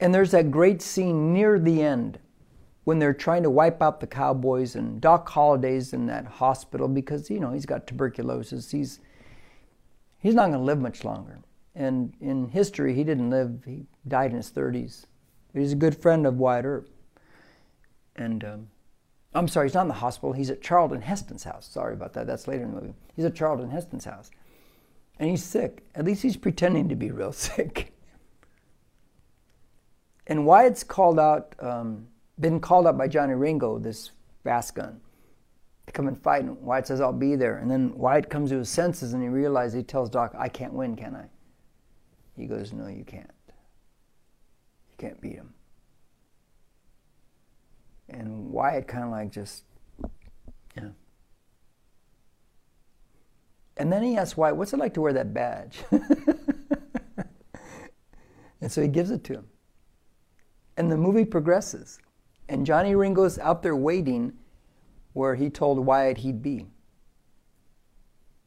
And 0.00 0.14
there's 0.14 0.30
that 0.32 0.50
great 0.50 0.82
scene 0.82 1.32
near 1.32 1.58
the 1.58 1.82
end 1.82 2.18
when 2.84 2.98
they're 2.98 3.14
trying 3.14 3.42
to 3.44 3.50
wipe 3.50 3.80
out 3.80 4.00
the 4.00 4.06
cowboys 4.06 4.74
and 4.74 5.00
Doc 5.00 5.28
Holliday's 5.28 5.92
in 5.92 6.06
that 6.06 6.26
hospital 6.26 6.88
because 6.88 7.30
you 7.30 7.38
know 7.38 7.52
he's 7.52 7.66
got 7.66 7.86
tuberculosis. 7.86 8.70
He's 8.70 8.98
he's 10.18 10.34
not 10.34 10.48
going 10.48 10.58
to 10.58 10.64
live 10.64 10.80
much 10.80 11.04
longer. 11.04 11.40
And 11.74 12.14
in 12.20 12.48
history, 12.48 12.94
he 12.94 13.04
didn't 13.04 13.30
live. 13.30 13.62
He 13.64 13.84
died 14.06 14.30
in 14.30 14.36
his 14.36 14.50
30s. 14.50 15.06
He's 15.54 15.72
a 15.72 15.76
good 15.76 15.96
friend 15.96 16.26
of 16.26 16.38
Wyatt 16.38 16.64
Earp. 16.64 16.88
And 18.16 18.44
um, 18.44 18.68
I'm 19.34 19.48
sorry, 19.48 19.68
he's 19.68 19.74
not 19.74 19.82
in 19.82 19.88
the 19.88 19.94
hospital. 19.94 20.32
He's 20.32 20.50
at 20.50 20.60
Charlton 20.60 21.00
Heston's 21.00 21.44
house. 21.44 21.66
Sorry 21.66 21.94
about 21.94 22.12
that. 22.14 22.26
That's 22.26 22.46
later 22.46 22.64
in 22.64 22.74
the 22.74 22.80
movie. 22.80 22.94
He's 23.14 23.24
at 23.24 23.34
Charlton 23.34 23.70
Heston's 23.70 24.04
house. 24.04 24.30
And 25.18 25.30
he's 25.30 25.44
sick. 25.44 25.84
At 25.94 26.04
least 26.04 26.22
he's 26.22 26.36
pretending 26.36 26.88
to 26.88 26.96
be 26.96 27.10
real 27.10 27.32
sick. 27.32 27.92
And 30.26 30.46
Wyatt's 30.46 30.84
called 30.84 31.18
out, 31.18 31.54
um, 31.58 32.06
been 32.38 32.60
called 32.60 32.86
out 32.86 32.96
by 32.96 33.08
Johnny 33.08 33.34
Ringo, 33.34 33.78
this 33.78 34.12
fast 34.44 34.74
gun, 34.74 35.00
to 35.86 35.92
come 35.92 36.08
and 36.08 36.20
fight. 36.22 36.44
And 36.44 36.60
Wyatt 36.62 36.86
says, 36.86 37.00
I'll 37.00 37.12
be 37.12 37.36
there. 37.36 37.58
And 37.58 37.70
then 37.70 37.92
Wyatt 37.94 38.30
comes 38.30 38.50
to 38.50 38.58
his 38.58 38.68
senses 38.68 39.12
and 39.12 39.22
he 39.22 39.28
realizes, 39.28 39.74
he 39.74 39.82
tells 39.82 40.08
Doc, 40.08 40.34
I 40.38 40.48
can't 40.48 40.72
win, 40.72 40.96
can 40.96 41.14
I? 41.14 41.26
He 42.36 42.46
goes, 42.46 42.72
No, 42.72 42.86
you 42.86 43.04
can't. 43.04 43.30
You 44.90 44.96
can't 44.98 45.20
beat 45.20 45.34
him. 45.34 45.52
And 48.08 48.50
Wyatt 48.50 48.86
kind 48.86 49.04
of 49.04 49.10
like 49.10 49.30
just, 49.30 49.64
yeah. 50.76 50.88
And 53.82 53.92
then 53.92 54.04
he 54.04 54.16
asks 54.16 54.36
Wyatt, 54.36 54.54
What's 54.54 54.72
it 54.72 54.78
like 54.78 54.94
to 54.94 55.00
wear 55.00 55.12
that 55.12 55.34
badge? 55.34 55.80
and 58.60 58.70
so 58.70 58.80
he 58.80 58.86
gives 58.86 59.10
it 59.10 59.24
to 59.24 59.32
him. 59.32 59.48
And 60.76 60.88
the 60.88 60.96
movie 60.96 61.24
progresses. 61.24 61.98
And 62.48 62.64
Johnny 62.64 62.94
Ringo's 62.94 63.40
out 63.40 63.64
there 63.64 63.74
waiting 63.74 64.34
where 65.14 65.34
he 65.34 65.50
told 65.50 65.84
Wyatt 65.84 66.18
he'd 66.18 66.42
be. 66.42 66.68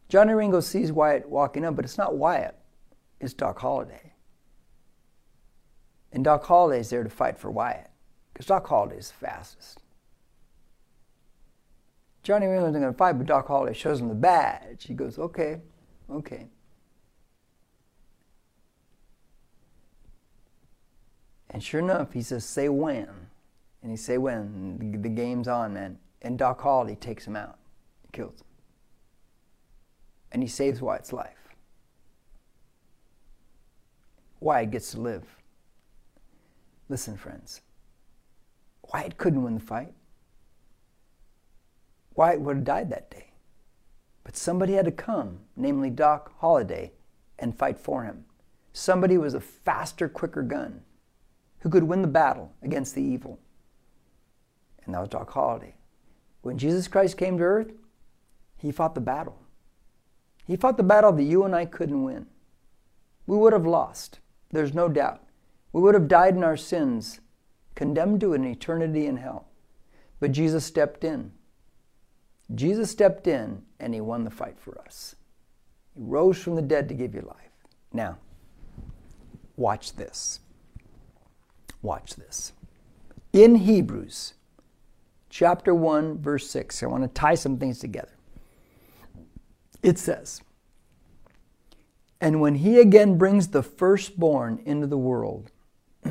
Johnny 0.08 0.32
Ringo 0.32 0.62
sees 0.62 0.94
Wyatt 0.94 1.28
walking 1.28 1.66
up, 1.66 1.76
but 1.76 1.84
it's 1.84 1.98
not 1.98 2.16
Wyatt, 2.16 2.58
it's 3.20 3.34
Doc 3.34 3.60
Holliday. 3.60 4.14
And 6.14 6.24
Doc 6.24 6.46
Holliday's 6.46 6.90
there 6.92 7.04
to 7.04 7.10
fight 7.10 7.38
for 7.38 7.52
Wyatt, 7.52 7.90
because 8.32 8.46
Doc 8.46 8.66
Holliday's 8.68 9.10
the 9.10 9.26
fastest. 9.28 9.82
Johnny 12.26 12.48
Ringo's 12.48 12.74
not 12.74 12.80
going 12.80 12.92
to 12.92 12.98
fight, 12.98 13.20
but 13.20 13.28
Doc 13.28 13.48
Holliday 13.48 13.78
shows 13.78 14.02
him 14.02 14.08
the 14.08 14.16
badge. 14.16 14.86
He 14.86 14.96
goes, 14.96 15.20
okay, 15.20 15.62
okay. 16.10 16.48
And 21.52 21.64
sure 21.64 21.82
enough, 21.82 22.14
he 22.14 22.24
says, 22.24 22.44
say 22.44 22.68
when. 22.68 23.08
And 23.84 23.92
he 23.92 23.96
say 23.96 24.18
when. 24.18 25.00
The, 25.04 25.08
game's 25.08 25.48
on, 25.48 25.76
man. 25.76 26.00
And 26.24 26.36
Doc 26.40 26.60
Holliday 26.60 26.96
takes 26.96 27.28
him 27.28 27.36
out. 27.36 27.60
He 28.02 28.10
kills 28.12 28.42
him. 28.42 28.48
And 30.32 30.42
he 30.42 30.50
saves 30.50 30.82
Wyatt's 30.82 31.14
life. 31.14 31.56
Wyatt 34.40 34.72
gets 34.72 34.90
to 34.94 35.00
live. 35.00 35.24
Listen, 36.90 37.18
friends. 37.18 37.62
Wyatt 38.92 39.16
couldn't 39.18 39.44
win 39.44 39.54
the 39.54 39.60
fight. 39.60 39.94
Wyatt 42.16 42.42
would 42.42 42.58
have 42.58 42.66
died 42.66 42.90
that 42.90 43.12
day. 43.12 43.32
But 44.24 44.36
somebody 44.36 44.74
had 44.74 44.86
to 44.86 44.92
come, 44.92 45.40
namely 45.56 45.90
Doc 45.90 46.34
Holliday, 46.40 46.94
and 47.38 47.58
fight 47.58 47.78
for 47.78 48.04
him. 48.04 48.26
Somebody 48.74 49.18
was 49.18 49.34
a 49.34 49.40
faster, 49.40 50.10
quicker 50.10 50.42
gun 50.42 50.82
who 51.60 51.70
could 51.70 51.84
win 51.84 52.02
the 52.02 52.08
battle 52.08 52.54
against 52.62 52.96
the 52.96 53.02
evil. 53.02 53.40
And 54.86 54.94
that 54.94 55.00
was 55.00 55.10
Doc 55.10 55.32
Holliday. 55.32 55.76
When 56.42 56.58
Jesus 56.58 56.88
Christ 56.88 57.18
came 57.18 57.38
to 57.38 57.44
earth, 57.44 57.72
he 58.58 58.72
fought 58.72 58.96
the 58.96 59.02
battle. 59.02 59.40
He 60.46 60.56
fought 60.56 60.78
the 60.78 60.84
battle 60.84 61.12
that 61.12 61.24
you 61.24 61.44
and 61.44 61.56
I 61.56 61.66
couldn't 61.66 62.04
win. 62.04 62.28
We 63.26 63.38
would 63.38 63.54
have 63.54 63.66
lost, 63.66 64.20
there's 64.52 64.74
no 64.74 64.88
doubt. 64.88 65.24
We 65.74 65.82
would 65.82 65.96
have 65.96 66.08
died 66.08 66.36
in 66.36 66.44
our 66.44 66.58
sins, 66.58 67.20
condemned 67.74 68.22
to 68.22 68.34
an 68.34 68.46
eternity 68.46 69.08
in 69.08 69.18
hell. 69.18 69.48
But 70.20 70.32
Jesus 70.32 70.66
stepped 70.66 71.04
in. 71.04 71.32
Jesus 72.54 72.92
stepped 72.92 73.28
in 73.28 73.64
and 73.80 73.94
he 73.94 74.02
won 74.02 74.24
the 74.24 74.30
fight 74.30 74.60
for 74.60 74.80
us. 74.82 75.16
He 75.96 76.02
rose 76.04 76.38
from 76.38 76.56
the 76.56 76.62
dead 76.62 76.88
to 76.90 76.94
give 76.94 77.16
you 77.16 77.22
life. 77.22 77.52
Now, 77.92 78.18
watch 79.56 79.96
this. 79.96 80.42
Watch 81.82 82.16
this. 82.16 82.54
In 83.34 83.56
Hebrews 83.56 84.34
chapter 85.30 85.74
1, 85.74 86.20
verse 86.20 86.50
6, 86.50 86.84
I 86.84 86.86
want 86.86 87.04
to 87.04 87.10
tie 87.10 87.36
some 87.36 87.58
things 87.58 87.80
together. 87.80 88.16
It 89.84 90.00
says, 90.00 90.42
And 92.22 92.42
when 92.42 92.56
he 92.56 92.80
again 92.80 93.18
brings 93.18 93.50
the 93.50 93.62
firstborn 93.62 94.62
into 94.66 94.88
the 94.88 94.98
world, 94.98 95.52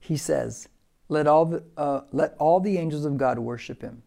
he 0.00 0.16
says, 0.16 0.68
let 1.14 1.26
all, 1.26 1.46
the, 1.46 1.64
uh, 1.76 2.02
let 2.12 2.34
all 2.38 2.60
the 2.60 2.76
angels 2.76 3.04
of 3.04 3.16
God 3.16 3.38
worship 3.38 3.82
him. 3.82 4.02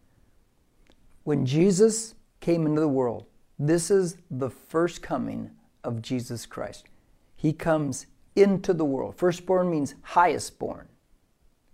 When 1.24 1.44
Jesus 1.44 2.14
came 2.40 2.66
into 2.66 2.80
the 2.80 2.88
world, 2.88 3.26
this 3.58 3.90
is 3.90 4.16
the 4.30 4.50
first 4.50 5.02
coming 5.02 5.50
of 5.82 6.00
Jesus 6.00 6.46
Christ. 6.46 6.86
He 7.34 7.52
comes 7.52 8.06
into 8.36 8.72
the 8.72 8.84
world. 8.84 9.16
Firstborn 9.16 9.70
means 9.70 9.94
highest 10.02 10.58
born. 10.58 10.88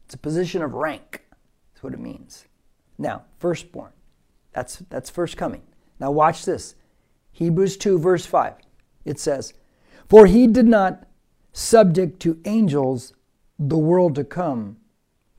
It's 0.06 0.14
a 0.14 0.18
position 0.18 0.62
of 0.62 0.74
rank. 0.74 1.24
That's 1.72 1.82
what 1.82 1.94
it 1.94 2.00
means. 2.00 2.46
Now, 2.96 3.24
firstborn. 3.38 3.92
That's 4.52 4.76
that's 4.88 5.10
first 5.10 5.36
coming. 5.36 5.62
Now 5.98 6.10
watch 6.10 6.44
this. 6.44 6.76
Hebrews 7.32 7.76
2 7.76 7.98
verse 7.98 8.24
5. 8.24 8.54
It 9.04 9.18
says, 9.18 9.52
"For 10.08 10.26
he 10.26 10.46
did 10.46 10.66
not 10.66 11.06
subject 11.52 12.20
to 12.20 12.40
angels 12.44 13.12
the 13.58 13.78
world 13.78 14.14
to 14.14 14.24
come, 14.24 14.76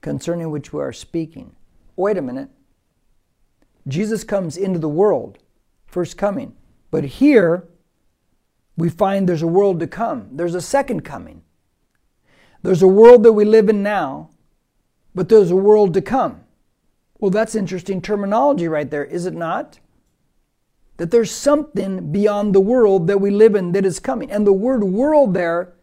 concerning 0.05 0.51
which 0.51 0.71
we 0.71 0.79
are 0.79 0.93
speaking." 0.93 1.55
Wait 1.95 2.15
a 2.15 2.21
minute. 2.21 2.49
Jesus 3.87 4.23
comes 4.23 4.55
into 4.55 4.77
the 4.77 4.87
world, 4.87 5.39
first 5.87 6.15
coming. 6.15 6.53
But 6.91 7.05
here 7.05 7.67
we 8.77 8.87
find 8.87 9.27
there's 9.27 9.41
a 9.41 9.47
world 9.47 9.79
to 9.79 9.87
come. 9.87 10.29
There's 10.31 10.53
a 10.53 10.61
second 10.61 11.01
coming. 11.01 11.41
There's 12.61 12.83
a 12.83 12.87
world 12.87 13.23
that 13.23 13.33
we 13.33 13.45
live 13.45 13.67
in 13.67 13.81
now, 13.81 14.29
but 15.15 15.27
there's 15.27 15.49
a 15.49 15.55
world 15.55 15.93
to 15.95 16.01
come. 16.01 16.41
Well, 17.19 17.31
that's 17.31 17.55
interesting 17.55 17.99
terminology 17.99 18.67
right 18.67 18.91
there, 18.91 19.05
is 19.05 19.25
it 19.25 19.33
not? 19.33 19.79
That 20.97 21.09
there's 21.09 21.31
something 21.31 22.11
beyond 22.11 22.53
the 22.53 22.59
world 22.61 23.07
that 23.07 23.19
we 23.19 23.31
live 23.31 23.55
in 23.55 23.71
that 23.71 23.85
is 23.85 23.99
coming. 23.99 24.31
And 24.31 24.45
the 24.45 24.53
word 24.53 24.83
world 24.83 25.33
there 25.33 25.73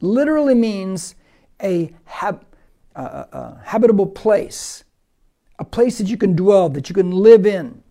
literally 0.00 0.54
means 0.54 1.14
a 1.62 1.94
hab- 2.04 2.44
uh, 2.96 3.24
uh 3.32 3.58
habitable 3.62 4.06
place, 4.06 4.84
a 5.58 5.64
place 5.64 5.98
that 5.98 6.08
you 6.08 6.16
can 6.16 6.34
dwell, 6.34 6.68
that 6.70 6.88
you 6.88 6.94
can 6.94 7.10
live 7.10 7.46
in. 7.46 7.82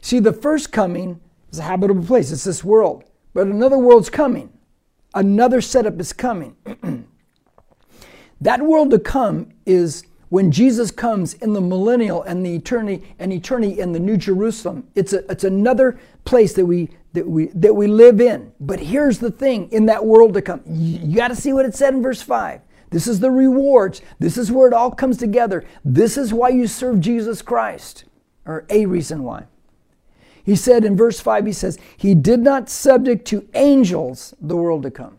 See, 0.00 0.20
the 0.20 0.32
first 0.32 0.72
coming 0.72 1.20
is 1.50 1.58
a 1.58 1.62
habitable 1.62 2.04
place, 2.04 2.30
it's 2.30 2.44
this 2.44 2.64
world. 2.64 3.04
But 3.34 3.46
another 3.46 3.78
world's 3.78 4.10
coming. 4.10 4.52
Another 5.14 5.60
setup 5.60 6.00
is 6.00 6.12
coming. 6.12 6.56
that 8.40 8.62
world 8.62 8.90
to 8.90 8.98
come 8.98 9.52
is 9.66 10.04
when 10.28 10.52
Jesus 10.52 10.92
comes 10.92 11.34
in 11.34 11.52
the 11.52 11.60
millennial 11.60 12.22
and 12.22 12.46
the 12.46 12.54
eternity 12.54 13.14
and 13.18 13.32
eternity 13.32 13.80
in 13.80 13.92
the 13.92 13.98
New 13.98 14.16
Jerusalem. 14.16 14.88
It's 14.94 15.12
a, 15.12 15.28
it's 15.30 15.44
another 15.44 15.98
place 16.24 16.52
that 16.54 16.64
we 16.64 16.90
that 17.12 17.28
we 17.28 17.46
that 17.46 17.74
we 17.74 17.88
live 17.88 18.20
in. 18.20 18.52
But 18.60 18.78
here's 18.78 19.18
the 19.18 19.32
thing: 19.32 19.70
in 19.72 19.86
that 19.86 20.04
world 20.04 20.34
to 20.34 20.42
come, 20.42 20.62
you, 20.66 21.00
you 21.00 21.16
got 21.16 21.28
to 21.28 21.36
see 21.36 21.52
what 21.52 21.66
it 21.66 21.74
said 21.74 21.94
in 21.94 22.02
verse 22.02 22.22
five. 22.22 22.60
This 22.90 23.06
is 23.06 23.20
the 23.20 23.30
rewards. 23.30 24.02
This 24.18 24.36
is 24.36 24.52
where 24.52 24.68
it 24.68 24.74
all 24.74 24.90
comes 24.90 25.16
together. 25.16 25.64
This 25.84 26.16
is 26.16 26.34
why 26.34 26.50
you 26.50 26.66
serve 26.66 27.00
Jesus 27.00 27.40
Christ, 27.40 28.04
or 28.44 28.66
a 28.68 28.86
reason 28.86 29.22
why. 29.22 29.44
He 30.42 30.56
said 30.56 30.84
in 30.84 30.96
verse 30.96 31.20
5, 31.20 31.46
he 31.46 31.52
says, 31.52 31.78
He 31.96 32.14
did 32.14 32.40
not 32.40 32.68
subject 32.68 33.26
to 33.26 33.48
angels 33.54 34.34
the 34.40 34.56
world 34.56 34.82
to 34.82 34.90
come. 34.90 35.18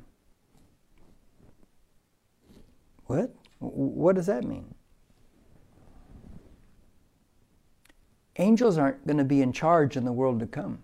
What? 3.06 3.34
What 3.60 4.16
does 4.16 4.26
that 4.26 4.44
mean? 4.44 4.74
Angels 8.38 8.78
aren't 8.78 9.06
going 9.06 9.18
to 9.18 9.24
be 9.24 9.42
in 9.42 9.54
charge 9.54 9.96
in 9.96 10.04
the 10.04 10.12
world 10.12 10.40
to 10.40 10.48
come. 10.48 10.80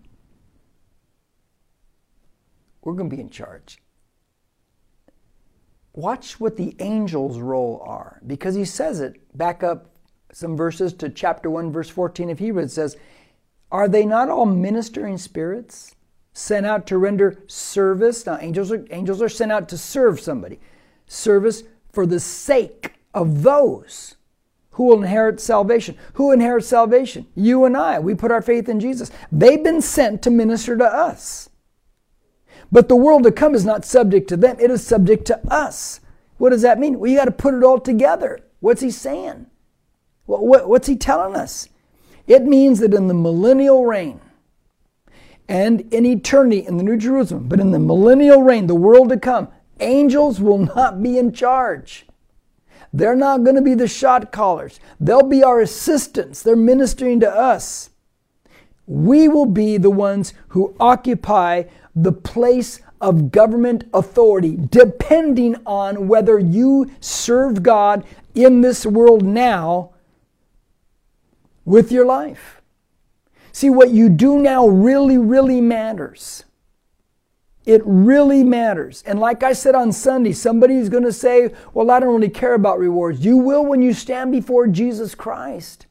We're 2.83 2.93
going 2.93 3.09
to 3.09 3.15
be 3.15 3.21
in 3.21 3.29
charge. 3.29 3.79
Watch 5.97 6.39
what 6.39 6.57
the 6.57 6.75
angels' 6.77 7.39
role 7.39 7.81
are, 7.83 8.21
because 8.27 8.53
he 8.53 8.65
says 8.65 8.99
it. 8.99 9.19
Back 9.35 9.63
up 9.63 9.95
some 10.31 10.55
verses 10.55 10.93
to 10.93 11.09
chapter 11.09 11.49
1, 11.49 11.71
verse 11.71 11.89
14 11.89 12.29
of 12.29 12.37
Hebrews. 12.37 12.69
It 12.69 12.75
says, 12.75 12.97
Are 13.71 13.87
they 13.87 14.05
not 14.05 14.29
all 14.29 14.45
ministering 14.45 15.17
spirits 15.17 15.95
sent 16.33 16.67
out 16.67 16.85
to 16.85 16.99
render 16.99 17.39
service? 17.47 18.27
Now, 18.27 18.37
angels 18.39 18.71
are, 18.71 18.85
angels 18.91 19.23
are 19.23 19.27
sent 19.27 19.51
out 19.51 19.67
to 19.69 19.77
serve 19.79 20.19
somebody. 20.19 20.59
Service 21.07 21.63
for 21.91 22.05
the 22.05 22.19
sake 22.19 22.93
of 23.15 23.41
those 23.41 24.17
who 24.73 24.83
will 24.83 25.01
inherit 25.01 25.39
salvation. 25.39 25.97
Who 26.13 26.31
inherits 26.31 26.67
salvation? 26.67 27.25
You 27.33 27.65
and 27.65 27.75
I. 27.75 27.97
We 27.97 28.13
put 28.13 28.31
our 28.31 28.43
faith 28.43 28.69
in 28.69 28.79
Jesus. 28.79 29.09
They've 29.31 29.63
been 29.63 29.81
sent 29.81 30.21
to 30.21 30.29
minister 30.29 30.77
to 30.77 30.85
us. 30.85 31.49
But 32.71 32.89
the 32.89 32.95
world 32.95 33.23
to 33.23 33.31
come 33.31 33.55
is 33.55 33.65
not 33.65 33.85
subject 33.85 34.27
to 34.29 34.37
them, 34.37 34.57
it 34.59 34.71
is 34.71 34.85
subject 34.85 35.25
to 35.25 35.39
us. 35.51 35.99
What 36.37 36.51
does 36.51 36.61
that 36.61 36.79
mean? 36.79 36.99
Well, 36.99 37.13
got 37.15 37.25
to 37.25 37.31
put 37.31 37.53
it 37.53 37.63
all 37.63 37.79
together. 37.79 38.39
What's 38.59 38.81
he 38.81 38.91
saying? 38.91 39.47
What's 40.25 40.87
he 40.87 40.95
telling 40.95 41.35
us? 41.35 41.69
It 42.27 42.43
means 42.43 42.79
that 42.79 42.93
in 42.93 43.07
the 43.07 43.13
millennial 43.13 43.85
reign 43.85 44.19
and 45.47 45.81
in 45.93 46.05
eternity 46.05 46.65
in 46.65 46.77
the 46.77 46.83
New 46.83 46.97
Jerusalem, 46.97 47.47
but 47.47 47.59
in 47.59 47.71
the 47.71 47.79
millennial 47.79 48.43
reign, 48.43 48.67
the 48.67 48.75
world 48.75 49.09
to 49.09 49.17
come, 49.17 49.47
angels 49.79 50.41
will 50.41 50.57
not 50.57 51.01
be 51.01 51.17
in 51.17 51.31
charge. 51.31 52.05
They're 52.91 53.15
not 53.15 53.43
going 53.43 53.55
to 53.55 53.61
be 53.61 53.73
the 53.73 53.87
shot 53.87 54.31
callers. 54.31 54.79
They'll 54.99 55.23
be 55.23 55.43
our 55.43 55.61
assistants. 55.61 56.41
They're 56.41 56.55
ministering 56.55 57.19
to 57.21 57.29
us. 57.29 57.91
We 58.85 59.27
will 59.27 59.45
be 59.45 59.77
the 59.77 59.89
ones 59.89 60.33
who 60.49 60.75
occupy 60.79 61.63
the 62.03 62.11
place 62.11 62.79
of 63.01 63.31
government 63.31 63.85
authority, 63.93 64.57
depending 64.69 65.55
on 65.65 66.07
whether 66.07 66.37
you 66.37 66.91
serve 66.99 67.63
God 67.63 68.05
in 68.35 68.61
this 68.61 68.85
world 68.85 69.23
now 69.23 69.91
with 71.65 71.91
your 71.91 72.05
life. 72.05 72.61
See, 73.51 73.69
what 73.71 73.89
you 73.89 74.09
do 74.09 74.39
now 74.39 74.67
really, 74.67 75.17
really 75.17 75.59
matters. 75.59 76.43
It 77.65 77.81
really 77.83 78.43
matters. 78.43 79.03
And 79.05 79.19
like 79.19 79.41
I 79.41 79.53
said 79.53 79.73
on 79.73 79.91
Sunday, 79.91 80.31
somebody's 80.31 80.87
going 80.87 81.03
to 81.03 81.11
say, 81.11 81.53
Well, 81.73 81.89
I 81.89 81.99
don't 81.99 82.13
really 82.15 82.29
care 82.29 82.53
about 82.53 82.79
rewards. 82.79 83.25
You 83.25 83.37
will 83.37 83.65
when 83.65 83.81
you 83.81 83.93
stand 83.93 84.31
before 84.31 84.67
Jesus 84.67 85.15
Christ. 85.15 85.86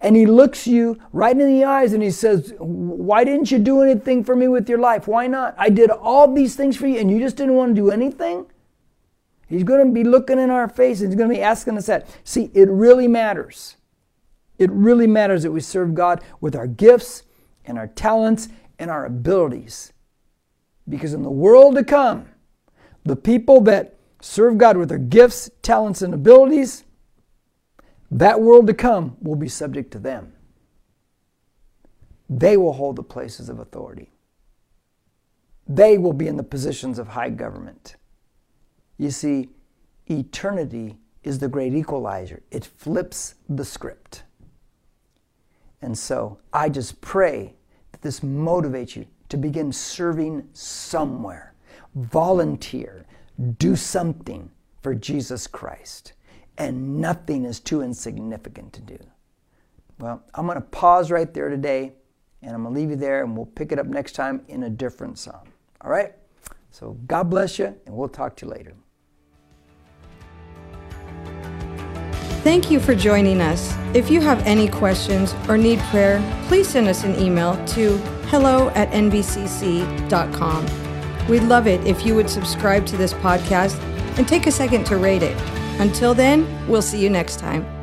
And 0.00 0.16
he 0.16 0.26
looks 0.26 0.66
you 0.66 0.98
right 1.12 1.38
in 1.38 1.46
the 1.46 1.64
eyes 1.64 1.92
and 1.92 2.02
he 2.02 2.10
says, 2.10 2.54
Why 2.58 3.24
didn't 3.24 3.50
you 3.50 3.58
do 3.58 3.82
anything 3.82 4.22
for 4.22 4.36
me 4.36 4.48
with 4.48 4.68
your 4.68 4.78
life? 4.78 5.08
Why 5.08 5.26
not? 5.26 5.54
I 5.58 5.70
did 5.70 5.90
all 5.90 6.32
these 6.32 6.56
things 6.56 6.76
for 6.76 6.86
you 6.86 6.98
and 6.98 7.10
you 7.10 7.18
just 7.18 7.36
didn't 7.36 7.54
want 7.54 7.74
to 7.74 7.80
do 7.80 7.90
anything? 7.90 8.46
He's 9.48 9.64
going 9.64 9.86
to 9.86 9.92
be 9.92 10.04
looking 10.04 10.38
in 10.38 10.50
our 10.50 10.68
face 10.68 11.00
and 11.00 11.08
he's 11.08 11.16
going 11.16 11.30
to 11.30 11.34
be 11.34 11.42
asking 11.42 11.78
us 11.78 11.86
that. 11.86 12.06
See, 12.22 12.50
it 12.52 12.68
really 12.68 13.08
matters. 13.08 13.76
It 14.58 14.70
really 14.70 15.06
matters 15.06 15.42
that 15.44 15.52
we 15.52 15.60
serve 15.60 15.94
God 15.94 16.22
with 16.40 16.54
our 16.54 16.66
gifts 16.66 17.22
and 17.64 17.78
our 17.78 17.86
talents 17.86 18.48
and 18.78 18.90
our 18.90 19.06
abilities. 19.06 19.92
Because 20.88 21.14
in 21.14 21.22
the 21.22 21.30
world 21.30 21.76
to 21.76 21.84
come, 21.84 22.28
the 23.04 23.16
people 23.16 23.60
that 23.62 23.94
serve 24.20 24.58
God 24.58 24.76
with 24.76 24.88
their 24.88 24.98
gifts, 24.98 25.50
talents, 25.62 26.02
and 26.02 26.12
abilities, 26.12 26.84
that 28.10 28.40
world 28.40 28.66
to 28.66 28.74
come 28.74 29.16
will 29.20 29.36
be 29.36 29.48
subject 29.48 29.90
to 29.92 29.98
them. 29.98 30.32
They 32.30 32.56
will 32.56 32.72
hold 32.72 32.96
the 32.96 33.02
places 33.02 33.48
of 33.48 33.58
authority. 33.58 34.12
They 35.66 35.98
will 35.98 36.12
be 36.12 36.26
in 36.26 36.36
the 36.36 36.42
positions 36.42 36.98
of 36.98 37.08
high 37.08 37.30
government. 37.30 37.96
You 38.96 39.10
see, 39.10 39.50
eternity 40.06 40.96
is 41.22 41.38
the 41.38 41.48
great 41.48 41.74
equalizer, 41.74 42.42
it 42.50 42.64
flips 42.64 43.34
the 43.48 43.64
script. 43.64 44.22
And 45.82 45.96
so 45.96 46.38
I 46.52 46.68
just 46.68 47.00
pray 47.00 47.54
that 47.92 48.02
this 48.02 48.20
motivates 48.20 48.96
you 48.96 49.06
to 49.28 49.36
begin 49.36 49.72
serving 49.72 50.48
somewhere. 50.52 51.54
Volunteer. 51.94 53.04
Do 53.58 53.76
something 53.76 54.50
for 54.82 54.94
Jesus 54.94 55.46
Christ. 55.46 56.14
And 56.58 57.00
nothing 57.00 57.44
is 57.44 57.60
too 57.60 57.82
insignificant 57.82 58.72
to 58.74 58.80
do. 58.82 58.98
Well, 60.00 60.22
I'm 60.34 60.46
going 60.46 60.56
to 60.56 60.66
pause 60.66 61.10
right 61.10 61.32
there 61.32 61.48
today, 61.48 61.92
and 62.42 62.54
I'm 62.54 62.62
going 62.62 62.74
to 62.74 62.80
leave 62.80 62.90
you 62.90 62.96
there, 62.96 63.22
and 63.22 63.36
we'll 63.36 63.46
pick 63.46 63.72
it 63.72 63.78
up 63.78 63.86
next 63.86 64.12
time 64.12 64.42
in 64.48 64.64
a 64.64 64.70
different 64.70 65.18
psalm. 65.18 65.48
All 65.80 65.90
right? 65.90 66.12
So 66.70 66.98
God 67.06 67.30
bless 67.30 67.58
you, 67.58 67.74
and 67.86 67.94
we'll 67.94 68.08
talk 68.08 68.36
to 68.36 68.46
you 68.46 68.52
later. 68.52 68.74
Thank 72.42 72.70
you 72.70 72.80
for 72.80 72.94
joining 72.94 73.40
us. 73.40 73.76
If 73.94 74.10
you 74.10 74.20
have 74.20 74.40
any 74.46 74.68
questions 74.68 75.34
or 75.48 75.58
need 75.58 75.80
prayer, 75.90 76.22
please 76.46 76.68
send 76.68 76.88
us 76.88 77.04
an 77.04 77.18
email 77.20 77.62
to 77.66 77.96
hello 78.28 78.70
at 78.70 78.90
nbcc.com. 78.90 80.66
We'd 81.28 81.42
love 81.42 81.66
it 81.66 81.84
if 81.86 82.06
you 82.06 82.14
would 82.14 82.30
subscribe 82.30 82.86
to 82.86 82.96
this 82.96 83.12
podcast 83.12 83.78
and 84.18 84.26
take 84.26 84.46
a 84.46 84.52
second 84.52 84.84
to 84.86 84.96
rate 84.96 85.22
it. 85.22 85.36
Until 85.78 86.14
then, 86.14 86.46
we'll 86.68 86.82
see 86.82 87.00
you 87.00 87.10
next 87.10 87.38
time. 87.38 87.77